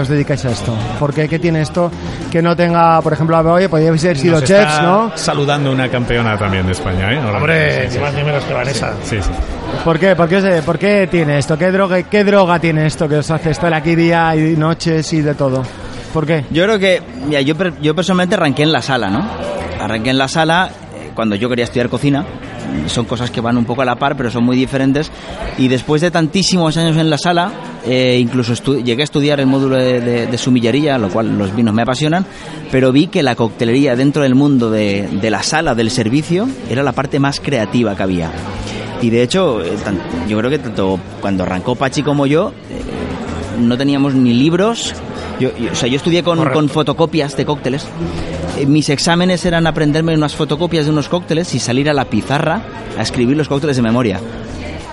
os 0.00 0.08
dedicáis 0.08 0.44
a 0.44 0.50
esto? 0.50 0.74
¿Por 0.98 1.12
qué? 1.14 1.28
¿Qué 1.28 1.38
tiene 1.38 1.60
esto 1.62 1.90
que 2.30 2.42
no 2.42 2.54
tenga, 2.56 3.00
por 3.02 3.12
ejemplo, 3.12 3.38
oye, 3.52 3.68
podríais 3.68 4.04
haber 4.04 4.18
sido 4.18 4.40
Nos 4.40 4.44
chefs, 4.44 4.60
está 4.72 4.82
¿no? 4.82 5.12
Saludando 5.14 5.70
una 5.72 5.88
campeona 5.88 6.36
también 6.36 6.66
de 6.66 6.72
España, 6.72 7.12
¿eh? 7.12 7.18
Ahora 7.18 7.38
Hombre, 7.38 7.88
ni 7.92 7.98
más 7.98 8.14
ni 8.14 8.22
menos 8.24 8.44
que 8.44 8.52
Vanessa. 8.54 8.92
sí, 9.04 9.16
sí. 9.22 9.30
¿Por 9.84 9.98
qué? 9.98 10.14
¿Por 10.16 10.28
qué, 10.28 10.40
se- 10.40 10.62
por 10.62 10.78
qué 10.78 11.08
tiene 11.10 11.38
esto? 11.38 11.56
¿Qué 11.58 11.70
droga, 11.70 12.02
¿Qué 12.02 12.24
droga 12.24 12.58
tiene 12.58 12.86
esto 12.86 13.08
que 13.08 13.16
os 13.16 13.30
hace 13.30 13.50
estar 13.50 13.72
aquí 13.74 13.94
día 13.94 14.34
y 14.36 14.56
noches 14.56 15.12
y 15.12 15.20
de 15.22 15.34
todo? 15.34 15.62
¿Por 16.12 16.26
qué? 16.26 16.44
Yo 16.50 16.64
creo 16.64 16.78
que, 16.78 17.02
mira, 17.26 17.40
yo, 17.42 17.54
yo 17.82 17.94
personalmente 17.94 18.34
arranqué 18.36 18.62
en 18.62 18.72
la 18.72 18.80
sala, 18.82 19.08
¿no? 19.10 19.24
Arranqué 19.80 20.10
en 20.10 20.18
la 20.18 20.28
sala 20.28 20.70
eh, 20.94 21.10
cuando 21.14 21.36
yo 21.36 21.48
quería 21.48 21.64
estudiar 21.64 21.88
cocina. 21.88 22.24
Son 22.86 23.04
cosas 23.04 23.30
que 23.30 23.40
van 23.40 23.56
un 23.56 23.64
poco 23.64 23.82
a 23.82 23.84
la 23.84 23.94
par, 23.96 24.16
pero 24.16 24.30
son 24.30 24.44
muy 24.44 24.56
diferentes. 24.56 25.10
Y 25.58 25.68
después 25.68 26.02
de 26.02 26.10
tantísimos 26.10 26.76
años 26.76 26.96
en 26.96 27.08
la 27.10 27.16
sala, 27.18 27.50
eh, 27.86 28.18
incluso 28.20 28.54
llegué 28.82 29.02
a 29.02 29.04
estudiar 29.04 29.40
el 29.40 29.46
módulo 29.46 29.76
de, 29.76 30.00
de, 30.00 30.26
de 30.26 30.38
sumillería, 30.38 30.98
lo 30.98 31.08
cual 31.08 31.36
los 31.38 31.54
vinos 31.54 31.74
me 31.74 31.82
apasionan, 31.82 32.26
pero 32.70 32.92
vi 32.92 33.06
que 33.06 33.22
la 33.22 33.34
coctelería 33.36 33.96
dentro 33.96 34.22
del 34.22 34.34
mundo 34.34 34.70
de, 34.70 35.08
de 35.20 35.30
la 35.30 35.42
sala, 35.42 35.74
del 35.74 35.90
servicio, 35.90 36.48
era 36.70 36.82
la 36.82 36.92
parte 36.92 37.18
más 37.20 37.40
creativa 37.40 37.94
que 37.96 38.02
había. 38.02 38.30
Y 39.02 39.10
de 39.10 39.22
hecho, 39.22 39.62
eh, 39.64 39.72
yo 40.28 40.38
creo 40.38 40.50
que 40.50 40.58
tanto 40.58 40.98
cuando 41.20 41.42
arrancó 41.44 41.74
Pachi 41.74 42.02
como 42.02 42.26
yo, 42.26 42.52
eh, 42.70 43.60
no 43.60 43.76
teníamos 43.76 44.14
ni 44.14 44.32
libros. 44.34 44.94
Yo, 45.38 45.50
yo- 45.58 45.72
o 45.72 45.74
sea, 45.74 45.88
yo 45.88 45.96
estudié 45.96 46.22
con 46.22 46.68
fotocopias 46.70 47.36
de 47.36 47.44
cócteles. 47.44 47.86
Eh, 48.58 48.64
Mis 48.66 48.88
exámenes 48.88 49.44
eran 49.44 49.66
aprenderme 49.66 50.14
unas 50.14 50.34
fotocopias 50.34 50.86
de 50.86 50.92
unos 50.92 51.08
cócteles 51.10 51.54
y 51.54 51.58
salir 51.58 51.90
a 51.90 51.92
la 51.92 52.06
pizarra 52.06 52.62
a 52.98 53.02
escribir 53.02 53.36
los 53.36 53.48
cócteles 53.48 53.76
de 53.76 53.82
memoria. 53.82 54.18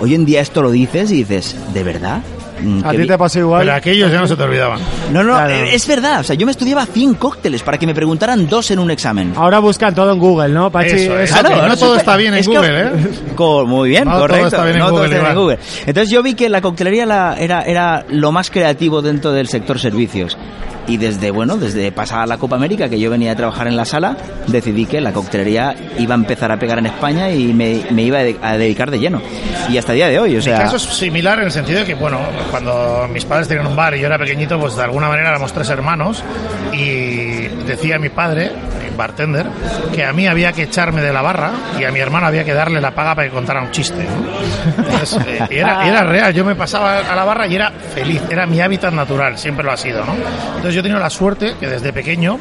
Hoy 0.01 0.15
en 0.15 0.25
día 0.25 0.41
esto 0.41 0.61
lo 0.61 0.69
dices 0.71 1.11
y 1.11 1.17
dices, 1.23 1.55
¿de 1.73 1.83
verdad? 1.83 2.21
Mm, 2.61 2.81
¿A 2.85 2.91
ti 2.91 3.07
te 3.07 3.17
pasa 3.17 3.33
Pero 3.35 3.45
igual? 3.47 3.69
aquellos 3.69 4.11
ya 4.11 4.19
no 4.19 4.27
se 4.27 4.35
te 4.35 4.43
olvidaban. 4.43 4.79
No, 5.11 5.23
no, 5.23 5.33
Claro. 5.33 5.53
eh, 5.53 5.75
es 5.75 5.87
verdad. 5.87 6.19
O 6.19 6.23
sea, 6.23 6.35
yo 6.35 6.45
me 6.45 6.51
estudiaba 6.51 6.85
100 6.85 7.15
cócteles 7.15 7.63
para 7.63 7.77
que 7.77 7.85
me 7.87 7.93
preguntaran 7.95 8.47
dos 8.47 8.71
en 8.71 8.79
un 8.79 8.91
examen. 8.91 9.33
Ahora 9.35 9.59
buscan 9.59 9.93
todo 9.95 10.11
en 10.11 10.19
Google, 10.19 10.49
¿no, 10.49 10.71
Pachi? 10.71 10.89
Eso 10.95 11.17
es. 11.19 11.29
Eso 11.31 11.39
Claro, 11.39 11.55
no 11.55 11.61
ahora 11.63 11.75
todo 11.77 11.93
es 11.95 11.99
está 12.01 12.15
bien 12.17 12.33
en 12.33 12.39
es 12.39 12.47
que- 12.47 12.55
Google, 12.55 12.81
¿eh? 12.81 12.91
Muy 13.67 13.89
bien, 13.89 14.05
No 14.05 14.11
todo 14.11 14.21
correcto. 14.21 14.47
está 14.47 14.63
bien 14.63 14.75
en 14.75 14.79
No 14.81 14.89
todo 14.89 15.03
está 15.05 15.17
bien 15.17 15.29
en. 15.31 15.35
Google. 15.35 15.59
Entonces 15.85 16.09
yo 16.09 16.23
vi 16.23 16.33
que 16.35 16.49
la 16.49 16.61
coctelería 16.61 17.05
la- 17.05 17.35
era, 17.39 17.61
era 17.63 18.05
lo 18.09 18.31
más 18.31 18.49
creativo 18.49 19.01
dentro 19.01 19.31
del 19.31 19.47
sector 19.47 19.79
servicios. 19.79 20.37
Y 20.85 20.97
desde, 20.97 21.31
bueno, 21.31 21.55
desde 21.55 21.93
pasada 21.93 22.25
la 22.25 22.37
Copa 22.37 22.57
América, 22.57 22.89
que 22.89 22.99
yo 22.99 23.09
venía 23.09 23.31
a 23.31 23.35
trabajar 23.37 23.67
en 23.67 23.77
la 23.77 23.85
sala, 23.85 24.17
decidí 24.47 24.85
que 24.85 24.99
la 24.99 25.13
coctelería 25.13 25.73
iba 25.97 26.13
a 26.13 26.17
empezar 26.17 26.51
a 26.51 26.59
pegar 26.59 26.77
en 26.77 26.87
España 26.87 27.31
y 27.31 27.53
me, 27.53 27.83
me 27.91 28.01
iba 28.03 28.17
a 28.19 28.23
de- 28.23 28.35
a 28.41 28.57
dedicar 28.57 28.91
de 28.91 28.99
lleno. 28.99 29.21
Y 29.69 29.77
hasta 29.77 29.93
el 29.93 29.99
día 29.99 30.09
de 30.09 30.19
hoy, 30.19 30.33
o 30.33 30.37
Mi 30.39 30.41
sea... 30.41 30.57
caso 30.63 30.75
es 30.75 30.83
similar 30.83 31.39
en 31.39 31.45
el 31.45 31.51
sentido 31.51 31.79
de 31.79 31.85
que, 31.85 31.93
bueno, 31.95 32.19
cuando 32.53 33.09
mis 33.11 33.25
padres 33.25 33.47
tenían 33.47 33.65
un 33.65 33.75
bar 33.75 33.95
y 33.95 33.99
yo 33.99 34.05
era 34.05 34.19
pequeñito, 34.19 34.59
pues 34.59 34.75
de 34.75 34.83
alguna 34.83 35.07
manera 35.07 35.29
éramos 35.29 35.51
tres 35.51 35.71
hermanos 35.71 36.23
y 36.71 37.47
decía 37.65 37.97
mi 37.97 38.09
padre, 38.09 38.51
bartender, 38.95 39.45
que 39.93 40.03
a 40.03 40.13
mí 40.13 40.27
había 40.27 40.51
que 40.51 40.63
echarme 40.63 41.01
de 41.01 41.13
la 41.13 41.21
barra 41.21 41.51
y 41.79 41.83
a 41.83 41.91
mi 41.91 41.99
hermano 41.99 42.27
había 42.27 42.43
que 42.43 42.53
darle 42.53 42.81
la 42.81 42.91
paga 42.91 43.15
para 43.15 43.27
que 43.27 43.33
contara 43.33 43.61
un 43.61 43.71
chiste. 43.71 44.03
¿no? 44.03 44.83
Entonces, 44.83 45.19
eh, 45.27 45.47
era, 45.49 45.87
era 45.87 46.03
real, 46.03 46.33
yo 46.33 46.45
me 46.45 46.55
pasaba 46.55 46.99
a 46.99 47.15
la 47.15 47.23
barra 47.23 47.47
y 47.47 47.55
era 47.55 47.71
feliz, 47.71 48.21
era 48.29 48.45
mi 48.45 48.61
hábitat 48.61 48.93
natural, 48.93 49.37
siempre 49.37 49.65
lo 49.65 49.71
ha 49.71 49.77
sido, 49.77 50.05
¿no? 50.05 50.13
Entonces 50.13 50.73
yo 50.73 50.79
he 50.79 50.83
tenido 50.83 50.99
la 50.99 51.09
suerte 51.09 51.55
que 51.59 51.67
desde 51.67 51.91
pequeño 51.93 52.39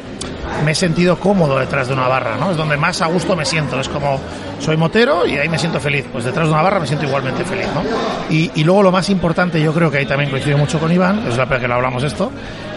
me 0.63 0.71
he 0.71 0.75
sentido 0.75 1.19
cómodo 1.19 1.59
detrás 1.59 1.87
de 1.87 1.93
una 1.93 2.07
barra, 2.07 2.37
¿no? 2.37 2.51
Es 2.51 2.57
donde 2.57 2.77
más 2.77 3.01
a 3.01 3.07
gusto 3.07 3.35
me 3.35 3.45
siento. 3.45 3.79
Es 3.79 3.89
como, 3.89 4.19
soy 4.59 4.77
motero 4.77 5.25
y 5.25 5.37
ahí 5.37 5.49
me 5.49 5.57
siento 5.57 5.79
feliz. 5.79 6.05
Pues 6.11 6.23
detrás 6.23 6.47
de 6.47 6.53
una 6.53 6.61
barra 6.61 6.79
me 6.79 6.87
siento 6.87 7.05
igualmente 7.05 7.43
feliz, 7.43 7.67
¿no? 7.73 7.81
Y, 8.29 8.51
y 8.55 8.63
luego 8.63 8.83
lo 8.83 8.91
más 8.91 9.09
importante, 9.09 9.61
yo 9.61 9.73
creo 9.73 9.89
que 9.91 9.97
ahí 9.99 10.05
también 10.05 10.29
coincido 10.29 10.57
mucho 10.57 10.79
con 10.79 10.91
Iván, 10.91 11.25
es 11.27 11.37
la 11.37 11.45
primera 11.45 11.61
que 11.61 11.67
lo 11.67 11.73
hablamos 11.75 12.03
esto, 12.03 12.31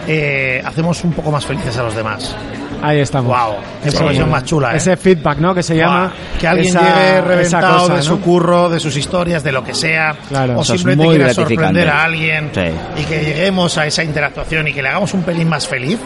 eh, 0.07 0.61
hacemos 0.65 1.03
un 1.03 1.13
poco 1.13 1.31
más 1.31 1.45
felices 1.45 1.77
a 1.77 1.83
los 1.83 1.95
demás. 1.95 2.35
Ahí 2.81 2.99
estamos. 2.99 3.27
Wow, 3.35 3.55
qué 3.81 3.89
Ese- 3.89 3.97
profesión 3.97 4.29
más 4.29 4.43
chula, 4.45 4.73
¿eh? 4.73 4.77
Ese 4.77 4.95
feedback, 4.97 5.37
¿no? 5.39 5.53
Que 5.55 5.63
se 5.63 5.75
llama. 5.75 6.01
Buah, 6.07 6.39
que 6.39 6.47
alguien 6.47 6.67
esa- 6.77 6.81
llegue 6.81 7.21
reventado 7.21 7.79
cosa, 7.79 7.93
de 7.93 7.97
¿no? 7.99 8.03
su 8.03 8.21
curro, 8.21 8.69
de 8.69 8.79
sus 8.79 8.95
historias, 8.97 9.43
de 9.43 9.51
lo 9.51 9.63
que 9.63 9.73
sea, 9.73 10.15
Claro. 10.29 10.59
o 10.59 10.63
simplemente 10.63 11.15
quiera 11.15 11.33
sorprender 11.33 11.89
a 11.89 12.03
alguien 12.03 12.51
Sí. 12.53 12.61
y 13.01 13.03
que 13.05 13.19
lleguemos 13.23 13.77
a 13.77 13.85
esa 13.87 14.03
interactuación 14.03 14.67
y 14.67 14.73
que 14.73 14.81
le 14.81 14.89
hagamos 14.89 15.13
un 15.13 15.23
pelín 15.23 15.49
más 15.49 15.67
feliz. 15.67 15.97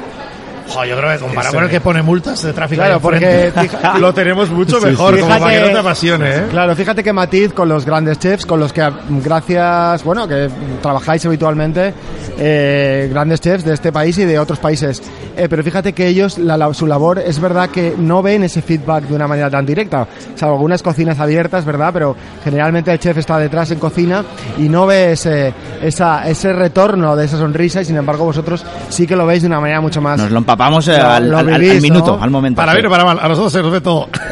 Jo, 0.67 0.85
yo 0.85 0.97
creo 0.97 1.11
que 1.11 1.19
comparado 1.19 1.53
con 1.53 1.63
el 1.63 1.69
que 1.69 1.81
pone 1.81 2.01
multas 2.01 2.41
de 2.43 2.53
tráfico 2.53 2.81
Claro, 2.81 2.99
porque 2.99 3.51
lo 3.99 4.13
tenemos 4.13 4.49
mucho 4.49 4.79
mejor, 4.81 5.19
como 5.19 5.27
Fíjate- 5.33 5.39
para 5.41 5.53
que 5.55 5.61
no 5.65 5.71
te 5.71 5.77
apasione, 5.79 6.29
¿eh? 6.35 6.43
Claro, 6.49 6.75
fíjate 6.75 7.03
qué 7.03 7.13
matiz 7.13 7.53
con 7.53 7.67
los 7.69 7.85
grandes 7.85 8.19
chefs, 8.19 8.45
con 8.45 8.59
los 8.59 8.71
que 8.73 8.89
gracias, 9.23 10.03
bueno, 10.03 10.27
que 10.27 10.49
trabajáis 10.81 11.25
habitualmente, 11.25 11.93
eh, 12.37 13.07
grandes 13.11 13.39
chefs 13.41 13.63
de 13.63 13.73
este 13.73 13.91
país 13.91 14.17
y 14.17 14.25
de 14.25 14.39
otros 14.39 14.59
países. 14.59 15.01
Eh, 15.37 15.47
pero 15.49 15.63
fíjate 15.63 15.93
que 15.93 16.07
ellos, 16.07 16.37
la- 16.37 16.57
la- 16.57 16.73
su 16.73 16.85
labor, 16.87 17.19
es 17.19 17.39
verdad 17.39 17.69
que 17.69 17.93
no 17.97 18.21
ven 18.21 18.43
ese 18.43 18.61
feedback 18.61 19.05
de 19.05 19.15
una 19.15 19.27
manera 19.27 19.49
tan 19.49 19.65
directa. 19.65 20.07
O 20.35 20.37
sea, 20.37 20.49
algunas 20.49 20.81
cocinas 20.83 21.19
abiertas, 21.19 21.65
¿verdad? 21.65 21.91
Pero 21.93 22.15
generalmente 22.43 22.91
el 22.91 22.99
chef 22.99 23.17
está 23.17 23.37
detrás 23.37 23.71
en 23.71 23.79
cocina 23.79 24.23
y 24.57 24.69
no 24.69 24.85
ve 24.85 25.13
ese, 25.13 25.53
esa, 25.81 26.27
ese 26.27 26.53
retorno 26.53 27.15
de 27.15 27.25
esa 27.25 27.37
sonrisa 27.37 27.81
y 27.81 27.85
sin 27.85 27.97
embargo 27.97 28.25
vosotros 28.25 28.65
sí 28.89 29.07
que 29.07 29.15
lo 29.15 29.25
veis 29.25 29.41
de 29.41 29.47
una 29.47 29.59
manera 29.59 29.81
mucho 29.81 30.01
más... 30.01 30.19
Nos 30.19 30.31
lo 30.31 30.37
empapamos 30.51 30.87
eh, 30.87 30.97
Lo- 30.97 31.09
al, 31.09 31.29
lo 31.29 31.37
al- 31.37 31.47
al- 31.47 31.53
al 31.55 31.61
vivís, 31.61 31.81
minuto, 31.81 32.17
¿no? 32.17 32.23
al 32.23 32.29
momento. 32.29 32.57
Para 32.57 32.73
bien 32.73 32.85
o 32.85 32.89
para 32.89 33.03
mal, 33.05 33.19
a 33.21 33.27
nosotros 33.27 33.51
se 33.53 33.61
nos 33.61 33.71
ve 33.71 33.81
todo. 33.81 34.07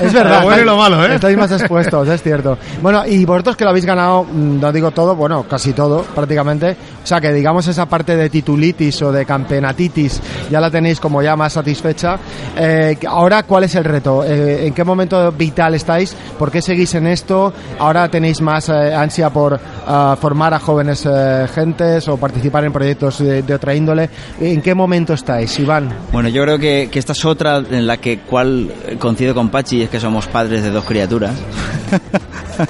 Es 0.00 0.12
verdad. 0.12 0.40
Lo 0.40 0.44
bueno 0.44 0.62
y 0.62 0.64
lo 0.64 0.76
malo, 0.76 1.04
¿eh? 1.04 1.14
Estáis 1.14 1.36
más 1.36 1.50
expuestos, 1.60 2.08
es 2.08 2.22
cierto. 2.22 2.58
Bueno, 2.82 3.04
y 3.06 3.24
vosotros 3.24 3.56
que 3.56 3.64
lo 3.64 3.70
habéis 3.70 3.84
ganado, 3.84 4.24
mm, 4.24 4.60
no 4.60 4.72
digo 4.72 4.90
todo, 4.90 5.14
bueno, 5.16 5.44
casi 5.48 5.72
todo, 5.72 6.02
prácticamente. 6.02 6.76
Sea 7.08 7.20
que 7.20 7.32
digamos 7.32 7.66
esa 7.66 7.86
parte 7.86 8.16
de 8.16 8.28
titulitis 8.28 9.00
o 9.02 9.10
de 9.10 9.24
campeonatitis 9.24 10.20
ya 10.50 10.60
la 10.60 10.70
tenéis 10.70 11.00
como 11.00 11.22
ya 11.22 11.36
más 11.36 11.54
satisfecha. 11.54 12.18
Eh, 12.56 12.98
ahora, 13.06 13.42
¿cuál 13.44 13.64
es 13.64 13.74
el 13.74 13.84
reto? 13.84 14.24
Eh, 14.24 14.66
¿En 14.66 14.74
qué 14.74 14.84
momento 14.84 15.32
vital 15.32 15.74
estáis? 15.74 16.14
¿Por 16.38 16.50
qué 16.50 16.62
seguís 16.62 16.94
en 16.94 17.06
esto? 17.06 17.52
¿Ahora 17.78 18.08
tenéis 18.08 18.40
más 18.40 18.68
eh, 18.68 18.94
ansia 18.94 19.30
por 19.30 19.58
ah, 19.86 20.16
formar 20.20 20.54
a 20.54 20.58
jóvenes 20.58 21.06
eh, 21.06 21.46
gentes 21.54 22.08
o 22.08 22.16
participar 22.16 22.64
en 22.64 22.72
proyectos 22.72 23.18
de, 23.18 23.42
de 23.42 23.54
otra 23.54 23.74
índole? 23.74 24.10
¿En 24.40 24.60
qué 24.60 24.74
momento 24.74 25.14
estáis, 25.14 25.58
Iván? 25.58 25.88
Bueno, 26.12 26.28
yo 26.28 26.42
creo 26.42 26.58
que, 26.58 26.88
que 26.90 26.98
esta 26.98 27.12
es 27.12 27.24
otra 27.24 27.58
en 27.58 27.86
la 27.86 27.96
que 27.96 28.20
cual 28.20 28.70
coincido 28.98 29.34
con 29.34 29.48
Pachi, 29.48 29.82
es 29.82 29.90
que 29.90 30.00
somos 30.00 30.26
padres 30.26 30.62
de 30.62 30.70
dos 30.70 30.84
criaturas. 30.84 31.34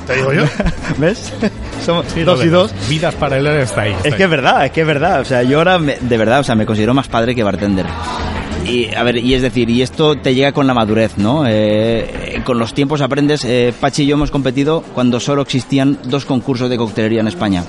Te 0.06 0.16
digo 0.16 0.32
yo. 0.32 0.44
¿Ves? 0.98 1.32
Somos 1.88 2.04
Sí, 2.12 2.22
dos 2.22 2.44
y 2.44 2.48
dos. 2.48 2.70
Vidas 2.90 3.14
paralelas 3.14 3.70
está 3.70 3.80
ahí. 3.82 3.96
Es 4.04 4.14
que 4.14 4.24
es 4.24 4.28
verdad, 4.30 4.66
es 4.66 4.72
que 4.72 4.82
es 4.82 4.86
verdad. 4.86 5.22
O 5.22 5.24
sea, 5.24 5.42
yo 5.42 5.56
ahora, 5.56 5.78
me- 5.78 5.96
de 5.98 6.18
verdad, 6.18 6.40
o 6.40 6.44
sea, 6.44 6.54
me 6.54 6.66
considero 6.66 6.92
más 6.92 7.08
padre 7.08 7.34
que 7.34 7.42
bartender. 7.42 7.86
Y, 8.66 8.94
a 8.94 9.02
ver, 9.04 9.16
y 9.16 9.32
es 9.32 9.40
decir, 9.40 9.70
y 9.70 9.80
esto 9.80 10.16
te 10.16 10.34
llega 10.34 10.52
con 10.52 10.66
la 10.66 10.74
madurez, 10.74 11.16
¿no? 11.16 11.46
Eh, 11.46 11.50
eh, 12.34 12.42
con 12.44 12.58
los 12.58 12.74
tiempos 12.74 13.00
aprendes. 13.00 13.42
Eh, 13.46 13.72
Pachi 13.80 14.02
y 14.02 14.06
yo 14.08 14.16
hemos 14.16 14.30
competido 14.30 14.82
cuando 14.94 15.18
solo 15.18 15.40
existían 15.40 15.98
dos 16.04 16.26
concursos 16.26 16.68
de 16.68 16.76
coctelería 16.76 17.20
en 17.20 17.28
España. 17.28 17.64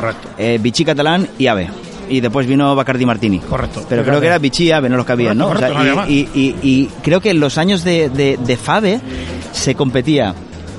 Correcto. 0.00 0.28
Eh, 0.38 0.58
Vichy 0.62 0.86
Catalán 0.86 1.28
y 1.38 1.48
Ave. 1.48 1.68
Y 2.08 2.20
después 2.20 2.46
vino 2.46 2.74
Bacardi 2.74 3.04
Martini. 3.04 3.40
Correcto. 3.40 3.84
Pero 3.86 4.02
creo 4.02 4.18
que 4.18 4.28
era 4.28 4.38
Vichy 4.38 4.68
y 4.68 4.72
Ave, 4.72 4.88
no 4.88 4.96
los 4.96 5.04
que 5.04 5.12
había, 5.12 5.34
¿no? 5.34 5.48
Correcto, 5.48 5.66
O 5.66 5.68
sea, 5.68 5.76
correcto, 5.78 5.94
no 5.96 6.02
había 6.04 6.14
y, 6.14 6.28
y- 6.34 6.56
y- 6.62 6.70
y 6.80 6.90
creo 7.02 7.20
que 7.20 7.28
en 7.28 7.40
los 7.40 7.58
años 7.58 7.84
de, 7.84 8.08
de, 8.08 8.38
de 8.42 8.56
Fave 8.56 8.98
se 9.52 9.74
competía 9.74 10.34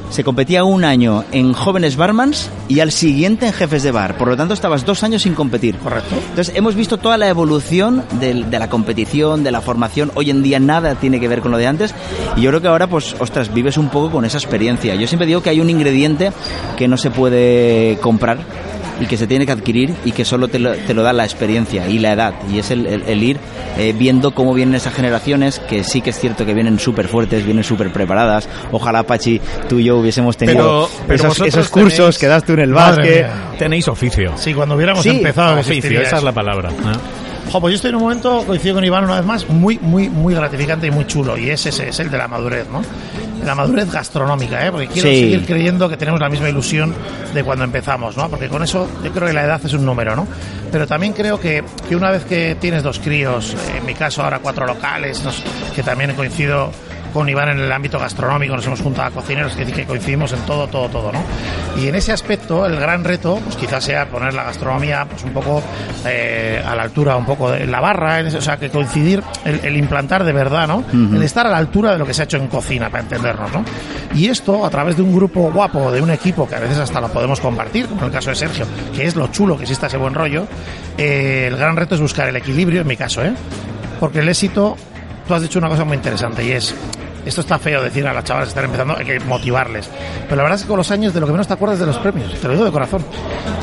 se 0.10 0.24
competía 0.24 0.64
un 0.64 0.84
año 0.84 1.24
en 1.32 1.54
jóvenes 1.54 1.96
barmans 1.96 2.50
y 2.68 2.80
al 2.80 2.92
siguiente 2.92 3.48
en 3.48 3.54
jefes 3.54 3.84
de 3.84 3.92
bar. 3.92 4.18
Por 4.18 4.28
lo 4.28 4.38
tanto, 4.38 4.54
estabas 4.54 4.86
dos 4.86 5.04
años 5.04 5.22
sin 5.22 5.36
competir. 5.36 5.76
Correcto. 5.78 6.16
Entonces, 6.30 6.54
hemos 6.56 6.76
visto 6.76 6.98
toda 6.98 7.18
la 7.18 7.28
evolución 7.28 8.04
del- 8.20 8.50
de, 8.50 8.60
la 8.60 8.70
competición, 8.70 9.44
de 9.44 9.52
la 9.52 9.62
formación. 9.62 10.12
Hoy 10.16 10.30
en 10.30 10.42
día 10.44 10.60
nada 10.60 10.96
tiene 10.96 11.20
que 11.20 11.28
ver 11.28 11.42
con 11.42 11.52
lo 11.52 11.58
de 11.58 11.68
antes. 11.68 11.94
Y 12.36 12.42
yo 12.42 12.50
creo 12.50 12.62
que 12.62 12.68
ahora, 12.68 12.88
pues, 12.88 13.16
ostras, 13.20 13.54
vives 13.54 13.78
un 13.78 13.90
poco 13.90 14.12
con 14.12 14.26
esa 14.26 14.38
experiencia. 14.38 14.96
Yo 14.96 15.08
siempre 15.08 15.28
digo 15.28 15.42
que 15.42 15.50
hay 15.52 15.60
un 15.62 15.70
ingrediente 15.70 16.32
que 16.78 16.88
no 16.88 16.98
se 16.98 17.12
puede 17.12 17.98
comprar 18.02 18.40
y 19.00 19.06
que 19.06 19.18
se 19.18 19.28
tiene 19.28 19.46
que 19.46 19.52
adquirir 19.52 19.94
y 20.06 20.12
que 20.12 20.26
solo 20.26 20.48
te 20.48 20.60
lo, 20.60 20.74
te 20.74 20.94
lo 20.94 21.04
da 21.04 21.14
la 21.14 21.24
experiencia 21.24 21.88
y 21.88 22.00
la 22.00 22.14
edad. 22.14 22.34
Y 22.52 22.60
es 22.60 22.72
el, 22.72 22.86
el- 22.86 23.04
el 23.04 23.24
ir 23.24 23.38
eh, 23.78 23.94
viendo 23.98 24.32
cómo 24.32 24.54
vienen 24.54 24.76
esas 24.76 24.94
generaciones, 24.94 25.60
que 25.60 25.84
sí 25.84 26.02
que 26.02 26.10
es 26.12 26.20
cierto 26.20 26.46
que 26.46 26.54
vienen 26.54 26.80
súper 26.80 27.08
fuertes, 27.08 27.46
vienen 27.46 27.64
súper 27.64 27.92
preparadas. 27.92 28.48
Ojalá, 28.72 29.04
Pachi, 29.04 29.40
tú 29.68 29.80
y 29.80 29.86
yo 29.86 29.98
hubiésemos 29.98 30.36
tenido 30.38 30.90
Pero- 31.08 31.08
pero 31.08 31.32
esos, 31.46 31.70
cursos 31.70 32.16
tenéis- 32.16 32.20
que 32.20 32.28
das 32.28 32.44
tú 32.44 32.54
en 32.54 32.60
el 32.60 32.74
básquet. 32.74 33.28
Tenéis 33.58 33.88
oficio. 33.88 34.34
Sí, 34.38 34.54
cuando 34.54 34.76
hubiéramos 34.76 35.04
Sí, 35.04 35.10
empezado 35.10 35.60
Oficio, 35.60 36.02
esa 36.02 36.18
es 36.18 36.24
la 36.24 36.32
palabra. 36.32 36.70
¿eh? 36.70 36.74
Jo, 37.52 37.60
pues 37.60 37.72
yo 37.72 37.76
estoy 37.78 37.90
en 37.90 37.96
un 37.96 38.02
momento, 38.04 38.44
coincido 38.46 38.76
con 38.76 38.84
Iván 38.86 39.06
una 39.06 39.16
vez 39.16 39.26
más, 39.26 39.50
muy, 39.50 39.80
muy, 39.80 40.08
muy 40.10 40.36
gratificante 40.36 40.88
y 40.88 40.92
muy 40.92 41.06
chulo. 41.08 41.38
Y 41.38 41.50
ese, 41.50 41.70
ese 41.70 41.90
es 41.90 42.00
el 42.00 42.12
de 42.12 42.18
la 42.18 42.28
madurez, 42.28 42.68
¿no? 42.70 42.82
La 43.44 43.56
madurez 43.56 43.92
gastronómica, 43.92 44.66
¿eh? 44.68 44.72
Porque 44.72 44.88
quiero 44.88 45.10
Sí. 45.10 45.20
seguir 45.22 45.46
creyendo 45.46 45.90
que 45.90 45.98
tenemos 45.98 46.20
la 46.20 46.30
misma 46.30 46.50
ilusión 46.50 46.94
de 47.34 47.44
cuando 47.44 47.64
empezamos, 47.64 48.16
¿no? 48.18 48.30
Porque 48.30 48.50
con 48.50 48.62
eso 48.62 48.88
yo 49.04 49.12
creo 49.12 49.28
que 49.28 49.34
la 49.34 49.46
edad 49.46 49.62
es 49.64 49.74
un 49.74 49.86
número, 49.86 50.16
¿no? 50.16 50.28
Pero 50.72 50.86
también 50.86 51.14
creo 51.14 51.40
que, 51.40 51.64
que 51.88 51.96
una 51.96 52.12
vez 52.12 52.24
que 52.26 52.56
tienes 52.60 52.84
dos 52.84 53.00
críos, 53.00 53.56
en 53.76 53.86
mi 53.86 53.96
caso 53.96 54.24
ahora 54.24 54.40
cuatro 54.40 54.68
locales, 54.68 55.24
que 55.74 55.82
también 55.82 56.14
coincido 56.14 56.70
con 57.14 57.28
Iván 57.30 57.50
en 57.50 57.60
el 57.60 57.72
ámbito 57.72 58.00
gastronómico, 58.00 58.56
nos 58.56 58.66
hemos 58.68 58.82
juntado 58.82 59.08
a 59.08 59.12
cocineros, 59.12 59.54
que, 59.54 59.66
que 59.66 59.86
coincidimos 59.86 60.32
en 60.34 60.40
todo, 60.42 60.68
todo, 60.68 60.90
todo, 60.90 61.12
¿no? 61.12 61.22
Y 61.82 61.88
en 61.88 61.96
ese 61.96 62.12
aspecto, 62.12 62.66
el 62.66 62.76
gran 62.80 63.04
reto, 63.04 63.40
pues 63.44 63.56
quizás 63.56 63.84
sea 63.84 64.08
poner 64.10 64.34
la 64.34 64.44
gastronomía 64.44 65.06
pues 65.10 65.24
un 65.24 65.32
poco 65.32 65.62
eh, 66.06 66.62
a 66.66 66.76
la 66.76 66.84
altura, 66.84 67.16
un 67.16 67.26
poco 67.26 67.52
de 67.52 67.66
la 67.68 67.80
barra, 67.80 68.20
en 68.20 68.28
ese- 68.28 68.38
o 68.38 68.42
sea, 68.42 68.58
que 68.58 68.70
coincidir, 68.70 69.24
el, 69.46 69.60
el 69.64 69.78
implantar 69.78 70.24
de 70.24 70.34
verdad, 70.34 70.68
¿no? 70.68 70.84
El 71.16 71.24
estar 71.24 71.46
a 71.46 71.50
la 71.50 71.58
altura 71.58 71.92
de 71.94 71.98
lo 71.98 72.06
que 72.06 72.14
se 72.14 72.22
ha 72.22 72.26
hecho 72.26 72.38
en 72.38 72.48
cocina, 72.48 72.90
para 72.90 73.04
entendernos, 73.04 73.52
¿no? 73.52 73.64
Y 74.14 74.28
esto, 74.28 74.66
a 74.66 74.70
través 74.70 74.96
de 74.96 75.02
un 75.04 75.16
grupo 75.16 75.52
guapo, 75.52 75.92
de 75.92 76.02
un 76.02 76.10
equipo, 76.12 76.48
que 76.48 76.56
a 76.56 76.60
veces 76.60 76.78
hasta 76.80 77.00
lo 77.02 77.10
podemos 77.10 77.40
compartir, 77.40 77.86
como 77.88 78.02
en 78.02 78.08
el 78.08 78.12
caso 78.12 78.30
de 78.32 78.36
Sergio, 78.36 78.66
que 78.96 79.06
es 79.06 79.16
lo 79.16 79.28
chulo 79.28 79.56
que 79.58 79.64
exista 79.64 79.88
ese 79.88 79.98
buen 79.98 80.14
rollo, 80.14 80.48
eh, 80.98 81.46
el 81.48 81.58
gran 81.58 81.76
reto 81.76 81.96
es 81.96 82.02
buscar 82.02 82.28
el 82.28 82.36
equilibrio, 82.36 82.82
en 82.82 82.88
mi 82.88 82.98
caso, 82.98 83.24
¿eh? 83.24 83.34
Porque 84.00 84.20
el 84.20 84.30
éxito 84.30 84.76
tú 85.28 85.34
has 85.36 85.42
dicho 85.42 85.60
una 85.60 85.70
cosa 85.70 85.84
muy 85.86 85.96
interesante 85.98 86.44
y 86.44 86.52
es 86.54 86.74
esto 87.30 87.42
está 87.42 87.58
feo 87.60 87.82
decir 87.82 88.06
a 88.08 88.14
las 88.14 88.24
chavales 88.24 88.48
que 88.48 88.52
están 88.52 88.66
empezando, 88.66 88.96
hay 88.98 89.06
que 89.06 89.20
motivarles. 89.22 89.90
Pero 90.24 90.36
la 90.36 90.44
verdad 90.44 90.58
es 90.58 90.64
que 90.64 90.68
con 90.68 90.78
los 90.78 90.92
años 90.92 91.14
de 91.14 91.20
lo 91.20 91.26
que 91.26 91.32
menos 91.32 91.48
te 91.48 91.54
acuerdas 91.54 91.76
es 91.76 91.80
de 91.82 91.86
los 91.86 91.98
premios, 91.98 92.34
te 92.34 92.48
lo 92.48 92.54
digo 92.54 92.66
de 92.66 92.72
corazón. 92.72 93.04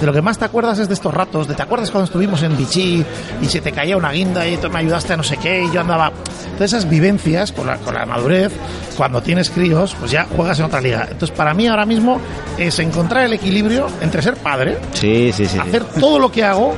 De 0.00 0.06
lo 0.06 0.12
que 0.12 0.23
más 0.23 0.38
te 0.38 0.44
acuerdas 0.44 0.78
es 0.78 0.88
de 0.88 0.94
estos 0.94 1.12
ratos, 1.12 1.46
de 1.49 1.54
te 1.54 1.62
acuerdas 1.62 1.90
cuando 1.90 2.06
estuvimos 2.06 2.42
en 2.42 2.56
Vichy 2.56 3.04
y 3.42 3.46
se 3.46 3.61
te 3.61 3.73
caía 3.73 3.96
una 3.96 4.11
guinda 4.12 4.46
y 4.46 4.56
tú 4.56 4.70
me 4.70 4.78
ayudaste 4.78 5.12
a 5.12 5.16
no 5.16 5.23
sé 5.23 5.37
qué 5.37 5.64
y 5.64 5.73
yo 5.73 5.80
andaba. 5.80 6.12
Todas 6.54 6.73
esas 6.73 6.88
vivencias 6.88 7.52
con 7.52 7.66
la, 7.66 7.76
con 7.76 7.94
la 7.94 8.06
madurez, 8.06 8.52
cuando 8.96 9.23
tienes 9.23 9.50
críos, 9.50 9.94
pues 9.99 10.11
ya 10.11 10.25
juegas 10.37 10.58
en 10.58 10.64
otra 10.66 10.80
liga. 10.80 11.02
Entonces 11.11 11.37
para 11.37 11.52
mí 11.54 11.66
ahora 11.66 11.85
mismo 11.85 12.20
es 12.58 12.78
encontrar 12.78 13.25
el 13.25 13.32
equilibrio 13.35 13.88
entre 14.00 14.23
ser 14.23 14.37
padre, 14.37 14.78
Sí, 14.94 15.32
sí, 15.35 15.44
sí. 15.46 15.52
sí. 15.54 15.58
hacer 15.58 15.85
todo 15.85 16.18
lo 16.18 16.30
que 16.32 16.44
hago 16.44 16.75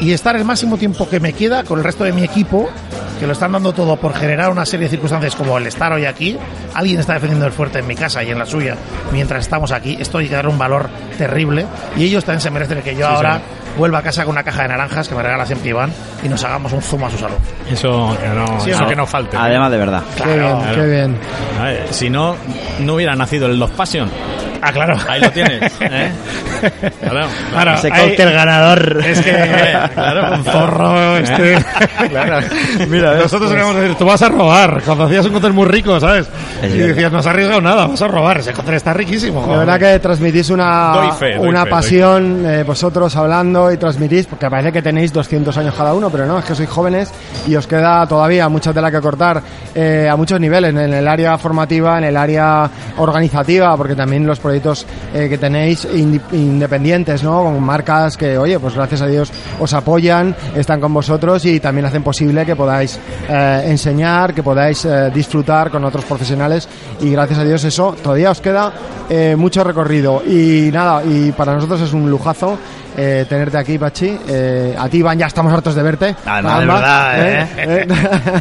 y 0.00 0.12
estar 0.12 0.36
el 0.36 0.44
máximo 0.44 0.76
tiempo 0.78 1.08
que 1.08 1.18
me 1.20 1.32
queda 1.32 1.64
con 1.64 1.78
el 1.78 1.84
resto 1.84 2.04
de 2.04 2.12
mi 2.12 2.22
equipo, 2.22 2.68
que 3.18 3.26
lo 3.26 3.32
están 3.32 3.52
dando 3.52 3.72
todo 3.72 3.96
por 3.96 4.14
generar 4.14 4.50
una 4.50 4.64
serie 4.64 4.86
de 4.86 4.90
circunstancias 4.90 5.34
como 5.34 5.58
el 5.58 5.66
estar 5.66 5.92
hoy 5.92 6.04
aquí. 6.04 6.36
Alguien 6.74 7.00
está 7.00 7.14
defendiendo 7.14 7.46
el 7.46 7.52
fuerte 7.52 7.80
en 7.80 7.86
mi 7.86 7.94
casa 7.94 8.22
y 8.22 8.30
en 8.30 8.38
la 8.38 8.46
suya 8.46 8.76
mientras 9.12 9.40
estamos 9.40 9.72
aquí. 9.72 9.96
Esto 9.98 10.18
hay 10.18 10.28
que 10.28 10.34
darle 10.34 10.50
un 10.50 10.58
valor 10.58 10.88
terrible 11.16 11.66
y 11.96 12.04
ellos 12.04 12.24
también 12.24 12.40
se 12.40 12.50
merecen 12.50 12.82
que 12.82 12.94
yo 12.94 13.06
ahora 13.06 13.40
vuelva 13.76 13.98
a 13.98 14.02
casa 14.02 14.24
con 14.24 14.32
una 14.32 14.42
caja 14.42 14.62
de 14.62 14.68
naranjas 14.68 15.08
que 15.08 15.14
me 15.14 15.22
regala 15.22 15.46
siempre 15.46 15.70
Iván 15.70 15.92
y 16.22 16.28
nos 16.28 16.42
hagamos 16.44 16.72
un 16.72 16.82
zumo 16.82 17.06
a 17.06 17.10
su 17.10 17.18
salud. 17.18 17.36
Eso 17.70 18.16
que 18.20 18.28
no, 18.28 18.60
Sí, 18.60 18.70
eso 18.70 18.82
¿no? 18.82 18.88
que 18.88 18.96
no 18.96 19.06
falte. 19.06 19.36
Además, 19.36 19.70
de 19.70 19.78
verdad. 19.78 20.02
qué 20.16 20.24
bien, 20.24 20.38
claro. 20.38 20.74
qué 20.74 20.86
bien. 20.86 21.16
A 21.60 21.64
ver, 21.64 21.86
si 21.92 22.10
no, 22.10 22.36
no 22.80 22.94
hubiera 22.94 23.14
nacido 23.14 23.46
el 23.46 23.58
Love 23.58 23.72
Passion. 23.72 24.10
Ah, 24.62 24.72
claro. 24.72 24.96
Ahí 25.08 25.20
lo 25.20 25.30
tienes. 25.30 25.72
¿eh? 25.80 26.10
Claro, 27.00 27.26
Claro, 27.52 27.74
Ese 27.74 27.92
ahí- 27.92 28.08
cóctel 28.08 28.32
ganador. 28.32 29.02
Es 29.04 29.20
que, 29.20 29.32
Claro. 29.94 30.28
con 30.30 30.44
zorro, 30.44 31.16
este. 31.18 31.58
Claro. 32.08 32.40
Mira, 32.88 33.14
nosotros 33.16 33.50
queríamos 33.50 33.76
decir, 33.76 33.94
tú 33.96 34.04
vas 34.04 34.22
a 34.22 34.28
robar. 34.28 34.82
Cuando 34.84 35.04
hacías 35.04 35.26
un 35.26 35.32
cóctel 35.32 35.52
muy 35.52 35.66
rico, 35.66 35.98
¿sabes? 36.00 36.28
Es 36.62 36.74
Y 36.74 36.78
decías, 36.78 37.12
no 37.12 37.18
has 37.18 37.26
arriesgado 37.26 37.60
nada, 37.60 37.86
vas 37.86 38.02
a 38.02 38.08
robar. 38.08 38.38
Ese 38.38 38.52
cóctel 38.52 38.74
está 38.74 38.92
riquísimo. 38.94 39.42
Joder. 39.42 39.58
verdad 39.66 39.78
que 39.78 39.98
transmitís 40.00 40.50
una, 40.50 40.92
Doy 40.94 41.10
fe, 41.18 41.36
doy 41.36 41.48
una 41.48 41.64
fe, 41.64 41.70
pasión 41.70 42.44
eh, 42.46 42.62
vosotros 42.64 43.14
hablando 43.16 43.70
y 43.72 43.76
transmitís, 43.76 44.26
porque 44.26 44.48
parece 44.50 44.72
que 44.72 44.82
tenéis 44.82 45.12
200 45.12 45.56
años 45.58 45.74
cada 45.76 45.94
uno, 45.94 46.10
pero 46.10 46.26
no, 46.26 46.38
es 46.38 46.44
que 46.44 46.54
sois 46.54 46.68
jóvenes 46.68 47.12
y 47.46 47.54
os 47.56 47.66
queda 47.66 48.06
todavía 48.06 48.48
mucha 48.48 48.72
tela 48.72 48.90
que 48.90 49.00
cortar 49.00 49.42
eh, 49.74 50.08
a 50.10 50.16
muchos 50.16 50.40
niveles, 50.40 50.70
en 50.70 50.78
el 50.92 51.06
área 51.08 51.36
formativa, 51.38 51.98
en 51.98 52.04
el 52.04 52.16
área 52.16 52.68
organizativa, 52.96 53.76
porque 53.76 53.94
también 53.94 54.26
los 54.26 54.38
proyectos 54.48 54.86
eh, 55.12 55.28
que 55.28 55.36
tenéis 55.36 55.86
independientes, 56.32 57.22
¿no? 57.22 57.42
Con 57.42 57.62
marcas 57.62 58.16
que, 58.16 58.38
oye, 58.38 58.58
pues 58.58 58.74
gracias 58.74 59.02
a 59.02 59.06
Dios 59.06 59.30
os 59.60 59.74
apoyan, 59.74 60.34
están 60.56 60.80
con 60.80 60.94
vosotros 60.94 61.44
y 61.44 61.60
también 61.60 61.84
hacen 61.84 62.02
posible 62.02 62.46
que 62.46 62.56
podáis 62.56 62.98
eh, 63.28 63.64
enseñar, 63.66 64.32
que 64.32 64.42
podáis 64.42 64.86
eh, 64.86 65.10
disfrutar 65.14 65.70
con 65.70 65.84
otros 65.84 66.06
profesionales 66.06 66.66
y 67.02 67.10
gracias 67.10 67.40
a 67.40 67.44
Dios 67.44 67.62
eso 67.64 67.94
todavía 68.02 68.30
os 68.30 68.40
queda 68.40 68.72
mucho 69.36 69.64
recorrido 69.64 70.22
y 70.26 70.68
nada, 70.70 71.02
y 71.02 71.32
para 71.32 71.54
nosotros 71.54 71.80
es 71.80 71.94
un 71.94 72.10
lujazo 72.10 72.58
eh, 72.98 73.24
tenerte 73.28 73.56
aquí, 73.58 73.78
Pachi. 73.78 74.18
Eh, 74.28 74.74
a 74.78 74.88
ti, 74.88 74.98
Iván, 74.98 75.18
ya 75.18 75.26
estamos 75.26 75.52
hartos 75.52 75.74
de 75.74 75.82
verte. 75.82 76.16
Además, 76.26 76.60
de 76.60 76.66
Caramba, 76.66 76.74
verdad, 76.74 77.48
¿eh? 77.56 77.86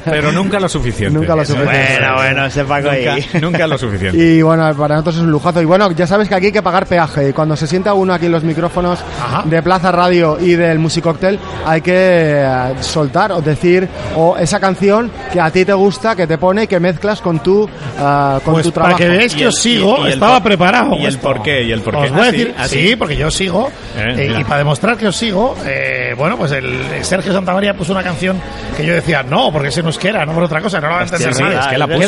Pero 0.06 0.32
nunca 0.32 0.60
lo 0.60 0.68
suficiente. 0.68 1.18
Nunca 1.18 1.36
lo 1.36 1.46
suficiente. 1.46 2.00
Bueno, 2.00 2.16
bueno, 2.16 2.68
Paco 2.68 2.90
ahí. 2.90 3.06
Nunca, 3.34 3.40
nunca 3.40 3.68
lo 3.68 3.78
suficiente. 3.78 4.18
Y 4.18 4.42
bueno, 4.42 4.74
para 4.76 4.96
nosotros 4.96 5.16
es 5.18 5.22
un 5.22 5.32
lujazo. 5.32 5.62
Y 5.62 5.66
bueno, 5.66 5.92
ya 5.92 6.08
sabes 6.08 6.28
que 6.28 6.36
aquí 6.36 6.48
hay 6.48 6.52
que 6.52 6.62
pagar 6.64 6.86
peaje. 6.88 7.30
Y 7.30 7.34
cuando 7.34 7.56
se 7.56 7.68
sienta 7.68 7.94
uno 7.94 8.14
aquí 8.14 8.26
en 8.26 8.32
los 8.32 8.44
micrófonos 8.44 9.00
Ajá. 9.24 9.44
de 9.46 9.62
Plaza 9.62 9.92
Radio 9.92 10.38
y 10.40 10.54
del 10.56 10.80
Musicóctel, 10.80 11.40
hay 11.66 11.82
que 11.82 11.94
eh, 11.96 12.74
soltar 12.82 13.32
o 13.32 13.42
decir 13.42 13.88
o 14.16 14.38
esa 14.38 14.60
canción 14.60 15.12
que 15.32 15.40
a 15.40 15.52
ti 15.52 15.66
te 15.66 15.74
gusta, 15.74 16.16
que 16.16 16.26
te 16.28 16.38
pone 16.38 16.64
y 16.64 16.68
que 16.68 16.80
mezclas 16.80 17.22
con 17.22 17.40
tu, 17.40 17.70
ah, 18.00 18.40
con 18.44 18.56
Pues 18.56 18.66
tu 18.66 18.72
para 18.72 18.88
trabajo. 18.96 18.98
que 18.98 19.10
veáis 19.10 19.34
Y 19.34 19.38
que 19.38 19.44
el- 19.44 19.50
os 19.50 19.60
sigo, 19.62 19.98
y- 20.00 20.02
y 20.02 20.08
el 20.08 20.14
estaba 20.14 20.34
por- 20.40 20.44
preparado. 20.44 20.96
y 20.98 21.06
el 21.06 21.18
por 21.20 21.42
qué, 21.44 21.64
y 21.64 21.72
el 21.72 21.82
por 21.82 21.96
Os 21.96 22.04
qué. 22.06 22.10
voy 22.10 22.20
a 22.20 22.24
Ah, 22.24 22.32
decir, 22.32 22.48
sí, 22.48 22.54
ah, 22.58 22.68
sí, 22.68 22.96
porque 22.96 23.16
yo 23.18 23.30
sigo. 23.30 23.70
Eh, 23.96 24.14
eh, 24.18 24.38
y 24.40 24.44
para 24.48 24.60
demostrar 24.60 24.98
que 24.98 25.08
os 25.08 25.16
sigo, 25.16 25.56
eh, 25.66 26.14
bueno, 26.18 26.38
pues 26.38 26.52
el 26.54 27.04
Sergio 27.04 27.34
Santamaría 27.34 27.74
puso 27.74 27.92
una 27.92 28.04
canción 28.04 28.40
que 28.76 28.86
yo 28.86 28.94
decía, 28.94 29.24
no, 29.24 29.52
porque 29.52 29.70
ese 29.70 29.84
no 29.84 29.90
es 29.90 29.98
que 29.98 30.10
era, 30.10 30.26
no 30.26 30.34
por 30.34 30.44
otra 30.44 30.62
cosa, 30.62 30.80
no 30.80 30.88
lo 30.88 30.94
va 30.94 31.00
a 31.02 31.04
entender 31.04 31.34
sí, 31.34 31.44
nadie. 31.44 31.60
es 31.60 31.68
que 31.68 31.78
la 31.78 31.88
puso, 31.88 32.02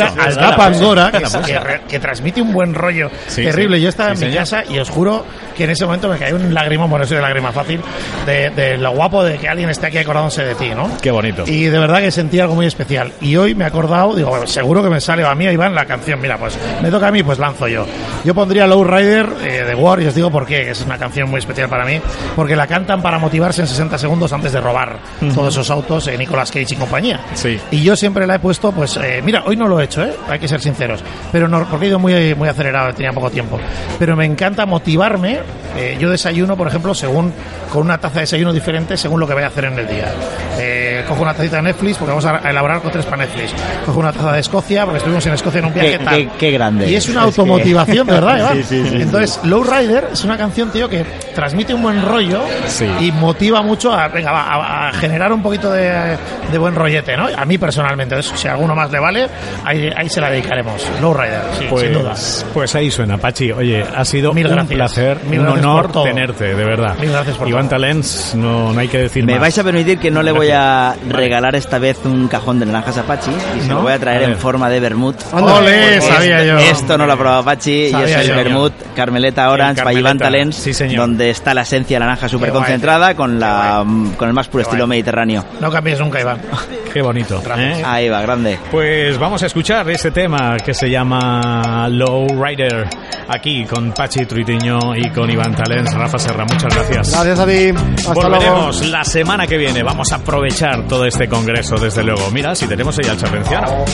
Era 0.94 1.10
es 1.20 1.36
que 1.46 1.54
que, 1.54 1.80
que 1.88 2.00
transmite 2.00 2.42
un 2.42 2.54
buen 2.54 2.74
rollo 2.74 3.10
Sí, 3.28 3.44
terrible. 3.44 3.78
sí. 3.78 3.84
Yo 3.84 3.90
estaba 3.90 4.12
en 4.14 4.20
mi 4.20 4.34
casa 4.34 4.64
y 4.70 4.80
os 4.80 4.90
juro 4.90 5.26
que 5.56 5.66
en 5.66 5.72
ese 5.72 5.86
momento 5.86 6.08
me 6.08 6.18
cayó 6.18 6.36
un 6.36 6.54
lagrimón, 6.54 6.90
bueno, 6.90 7.06
soy 7.06 7.18
de 7.18 7.22
lágrima 7.24 7.52
fácil, 7.52 7.82
de, 8.26 8.50
de 8.52 8.78
lo 8.78 8.92
guapo 8.92 9.24
de 9.24 9.38
que 9.38 9.50
alguien 9.50 9.70
esté 9.70 9.88
aquí 9.88 9.98
acordándose 9.98 10.44
de 10.44 10.56
ti, 10.56 10.70
¿no? 10.76 10.90
Qué 11.02 11.12
bonito. 11.12 11.44
Y 11.46 11.66
de 11.66 11.80
verdad 11.80 12.00
que 12.00 12.12
sentí 12.12 12.40
algo 12.40 12.56
muy 12.56 12.66
especial. 12.66 13.12
Y 13.22 13.36
hoy 13.36 13.56
me 13.56 13.66
he 13.66 13.68
acordado, 13.68 14.16
digo, 14.16 14.30
bueno, 14.30 14.48
seguro 14.48 14.82
que 14.84 14.90
me 14.90 15.02
sale 15.02 15.26
a 15.26 15.36
mí, 15.36 15.48
a 15.48 15.52
Iván, 15.52 15.76
la 15.76 15.86
canción. 15.86 16.22
Mira, 16.22 16.38
pues 16.38 16.58
me 16.82 16.90
toca 16.90 17.08
a 17.08 17.12
mí, 17.12 17.24
pues 17.24 17.40
lanzo 17.40 17.68
yo. 17.68 17.86
Yo 18.24 18.34
pondría 18.34 18.66
Low 18.68 18.84
Rider 18.84 19.28
eh, 19.44 19.64
de 19.66 19.76
War 19.76 20.02
y 20.02 20.06
os 20.08 20.16
digo 20.16 20.32
por 20.32 20.46
qué, 20.46 20.64
que 20.64 20.72
es 20.72 20.82
una 20.82 20.98
canción 20.98 21.30
muy 21.30 21.40
especial 21.40 21.68
para 21.70 21.84
mí. 21.86 22.00
Porque 22.36 22.56
la 22.56 22.68
cantan 22.68 23.02
para 23.02 23.18
motivarse 23.20 23.62
en 23.62 23.68
60 23.68 23.98
segundos 23.98 24.32
antes 24.34 24.52
de 24.52 24.62
robar 24.62 24.98
todos 25.34 25.54
esos 25.54 25.70
autos, 25.70 26.08
eh, 26.08 26.18
Nicolas 26.18 26.52
Cage 26.52 26.74
y 26.74 26.76
compañía. 26.76 27.20
Sí. 27.34 27.60
Y 27.72 27.84
yo 27.84 27.96
siempre 27.96 28.26
la 28.28 28.36
he 28.36 28.40
puesto, 28.40 28.72
pues, 28.72 28.98
eh, 28.98 29.22
mira, 29.24 29.44
hoy 29.46 29.56
no 29.56 29.68
lo 29.68 29.80
he 29.80 29.86
hecho, 29.86 30.04
¿eh? 30.04 30.14
hay 30.28 30.40
que 30.40 30.48
ser 30.48 30.62
sinceros, 30.62 31.04
pero 31.32 31.48
no, 31.48 31.68
porque 31.70 31.86
he 31.86 31.90
ido 31.90 32.00
muy, 32.00 32.36
muy 32.36 32.48
acelerado, 32.50 32.94
tenía 32.94 33.12
poco 33.12 33.30
tiempo. 33.30 33.60
Pero 33.98 34.16
me 34.16 34.26
encanta 34.26 34.66
motivarme. 34.66 35.40
eh, 35.78 35.98
yo 36.00 36.10
desayuno, 36.10 36.56
por 36.58 36.68
ejemplo, 36.68 36.94
según 36.96 37.32
con 37.72 37.84
una 37.84 37.98
taza 38.00 38.16
de 38.16 38.22
desayuno 38.22 38.52
diferente 38.52 38.98
según 38.98 39.20
lo 39.20 39.28
que 39.28 39.34
voy 39.34 39.44
a 39.44 39.48
hacer 39.48 39.66
en 39.66 39.78
el 39.78 39.88
día. 39.88 40.12
Eh, 40.58 40.79
cojo 41.08 41.22
una 41.22 41.34
tacita 41.34 41.58
de 41.58 41.62
Netflix 41.64 41.98
porque 41.98 42.10
vamos 42.10 42.26
a 42.26 42.50
elaborar 42.50 42.82
con 42.82 42.92
tres 42.92 43.06
para 43.06 43.18
Netflix. 43.26 43.54
Cojo 43.86 44.00
una 44.00 44.12
taza 44.12 44.32
de 44.34 44.40
Escocia 44.40 44.84
porque 44.86 44.98
estuvimos 44.98 45.26
en 45.26 45.34
Escocia 45.34 45.60
en 45.60 45.66
un 45.66 45.74
viaje 45.74 45.98
Qué- 45.98 46.04
tal. 46.06 46.16
qué- 46.16 46.30
qué 46.38 46.52
grande. 46.52 46.90
Y 46.90 46.96
es 46.96 47.08
una 47.10 47.20
Es 47.28 47.36
que- 47.36 47.42
automotivación, 47.42 48.08
de 48.08 48.14
¿verdad, 48.14 48.38
Iván? 48.40 48.54
Sí, 48.58 48.64
sí, 48.64 48.90
sí. 48.90 48.96
Entonces, 49.02 49.40
Low 49.44 49.64
Rider 49.64 50.08
es 50.14 50.24
una 50.24 50.38
canción, 50.38 50.72
tío, 50.72 50.90
que 50.90 51.04
transmite 51.36 51.74
un 51.74 51.82
buen 51.82 52.02
rollo 52.06 52.42
Sí. 52.68 52.86
y 53.00 53.12
motiva 53.12 53.62
mucho 53.62 53.94
a, 53.94 54.08
venga, 54.10 54.32
va, 54.32 54.42
a, 54.44 54.90
a 54.90 54.94
generar 54.94 55.32
un 55.32 55.42
poquito 55.42 55.72
de, 55.72 56.18
de 56.52 56.58
buen 56.58 56.76
rollete, 56.76 57.16
¿no? 57.18 57.28
A 57.36 57.46
mí 57.46 57.58
personalmente, 57.58 58.18
eso, 58.20 58.36
si 58.36 58.48
a 58.48 58.54
alguno 58.54 58.76
más 58.76 58.92
le 58.92 59.00
vale, 59.00 59.28
ahí, 59.66 59.90
ahí 59.96 60.10
se 60.10 60.20
la 60.22 60.30
dedicaremos. 60.30 60.86
Low 61.02 61.14
Rider, 61.14 61.42
sí, 61.58 61.66
sin 61.78 61.94
duda. 61.94 62.10
Pues, 62.12 62.46
pues 62.54 62.76
ahí 62.76 62.92
suena, 62.92 63.18
Pachi. 63.18 63.52
Oye, 63.52 63.84
ha 63.96 64.04
sido 64.06 64.34
Mil 64.34 64.48
un 64.48 64.54
gracias. 64.54 64.76
placer, 64.76 65.18
Mil 65.30 65.40
un 65.42 65.48
honor 65.48 65.92
tenerte, 66.04 66.56
de 66.56 66.66
verdad. 66.66 66.96
Mil 67.00 67.12
gracias 67.12 67.38
por 67.38 67.48
Iván 67.48 67.64
todo. 67.68 67.80
Talents, 67.80 68.36
no, 68.36 68.74
no 68.74 68.80
hay 68.80 68.88
que 68.88 68.98
decir 69.00 69.24
Me 69.26 69.34
más. 69.34 69.42
vais 69.42 69.58
a 69.60 69.64
permitir 69.64 70.00
que 70.00 70.12
no 70.12 70.22
le 70.24 70.32
voy 70.32 70.50
a 70.52 70.79
regalar 71.08 71.56
esta 71.56 71.78
vez 71.80 71.98
un 72.06 72.28
cajón 72.28 72.60
de 72.60 72.66
naranjas 72.66 72.98
a 72.98 73.04
Pachi 73.04 73.32
y 73.58 73.62
se 73.62 73.68
¿No? 73.68 73.76
lo 73.76 73.82
voy 73.84 73.94
a 73.94 74.00
traer 74.00 74.24
A 74.24 74.26
en 74.26 74.38
forma 74.38 74.70
de 74.70 74.80
vermut. 74.80 75.16
¡Ole! 75.34 75.98
Esto- 75.98 76.14
Sabía 76.14 76.44
yo. 76.44 76.58
Esto 76.58 76.98
no 76.98 77.06
lo 77.06 77.14
ha 77.14 77.18
probado 77.18 77.44
Pachi 77.44 77.72
y 77.72 77.88
eso 77.88 77.98
es 78.20 78.36
vermut 78.36 78.74
Carmeleta 78.96 79.50
Orange 79.50 79.82
para 79.84 79.94
Iván 79.94 80.18
Carmeleta, 80.18 80.26
Talents, 80.26 80.58
sí, 80.58 80.74
señor. 80.74 80.98
donde 81.02 81.30
está 81.30 81.54
la 81.54 81.62
esencia 81.62 81.96
de 81.98 82.00
naranja 82.06 82.28
súper 82.30 82.52
concentrada 82.52 83.16
con 83.16 83.40
la 83.40 83.84
con 84.18 84.28
el 84.28 84.34
más 84.34 84.48
puro 84.48 84.64
estilo 84.64 84.88
mediterráneo. 84.88 85.46
No 85.60 85.72
cambies 85.72 86.00
nunca, 86.00 86.20
Iván. 86.20 86.40
Qué 86.94 87.02
bonito. 87.02 87.42
¿eh? 87.58 87.84
Ahí 87.86 88.10
va, 88.10 88.22
grande. 88.22 88.58
Pues 88.72 89.18
vamos 89.20 89.42
a 89.44 89.46
escuchar 89.46 89.88
este 89.92 90.12
tema 90.12 90.58
que 90.58 90.74
se 90.74 90.90
llama 90.90 91.88
Low 91.90 92.28
Rider, 92.44 92.88
aquí 93.28 93.64
con 93.66 93.92
Pachi 93.92 94.26
Truitiño 94.26 94.96
y 94.96 95.10
con 95.12 95.30
Iván 95.30 95.56
Talents. 95.56 95.94
Rafa 95.94 96.18
Serra, 96.18 96.46
muchas 96.46 96.74
gracias. 96.76 97.12
Gracias 97.12 97.40
a 97.40 97.46
ti. 97.46 97.70
Hasta 97.70 98.14
luego. 98.14 98.30
Volveremos 98.30 98.88
la 98.88 99.04
semana 99.04 99.46
que 99.46 99.58
viene. 99.58 99.84
Vamos 99.84 100.12
a 100.12 100.16
aprovechar 100.16 100.69
todo 100.88 101.06
este 101.06 101.28
congreso, 101.28 101.76
desde 101.78 102.04
luego. 102.04 102.30
Mira, 102.32 102.56
si 102.56 102.68
tenemos 102.68 102.98
ahí 103.00 103.10
al 103.10 103.18
charlenciano. 103.18 103.86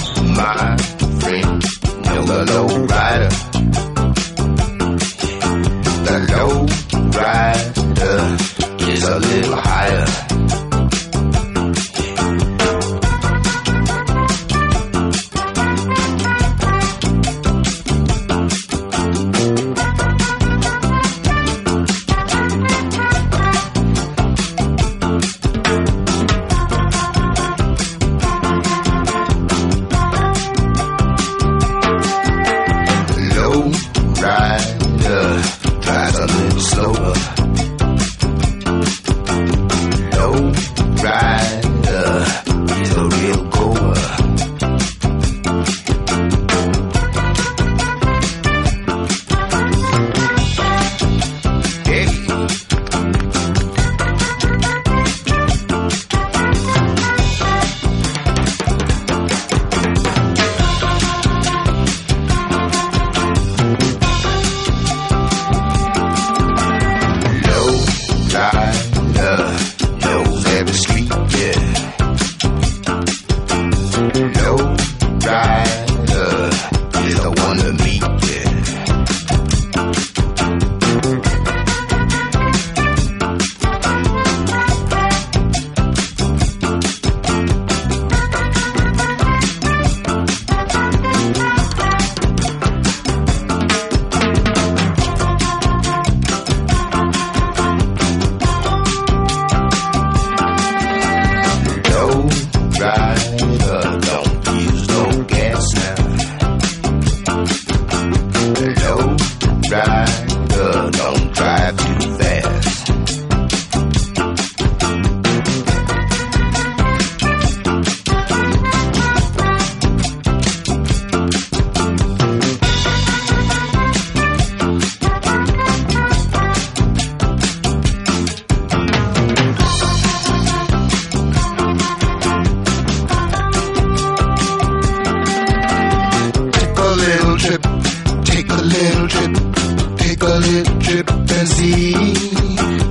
little 138.86 139.08
trip, 139.08 139.98
take 139.98 140.22
a 140.22 140.38
little 140.48 140.80
trip 140.80 141.10
and 141.10 141.48
see. 141.48 142.85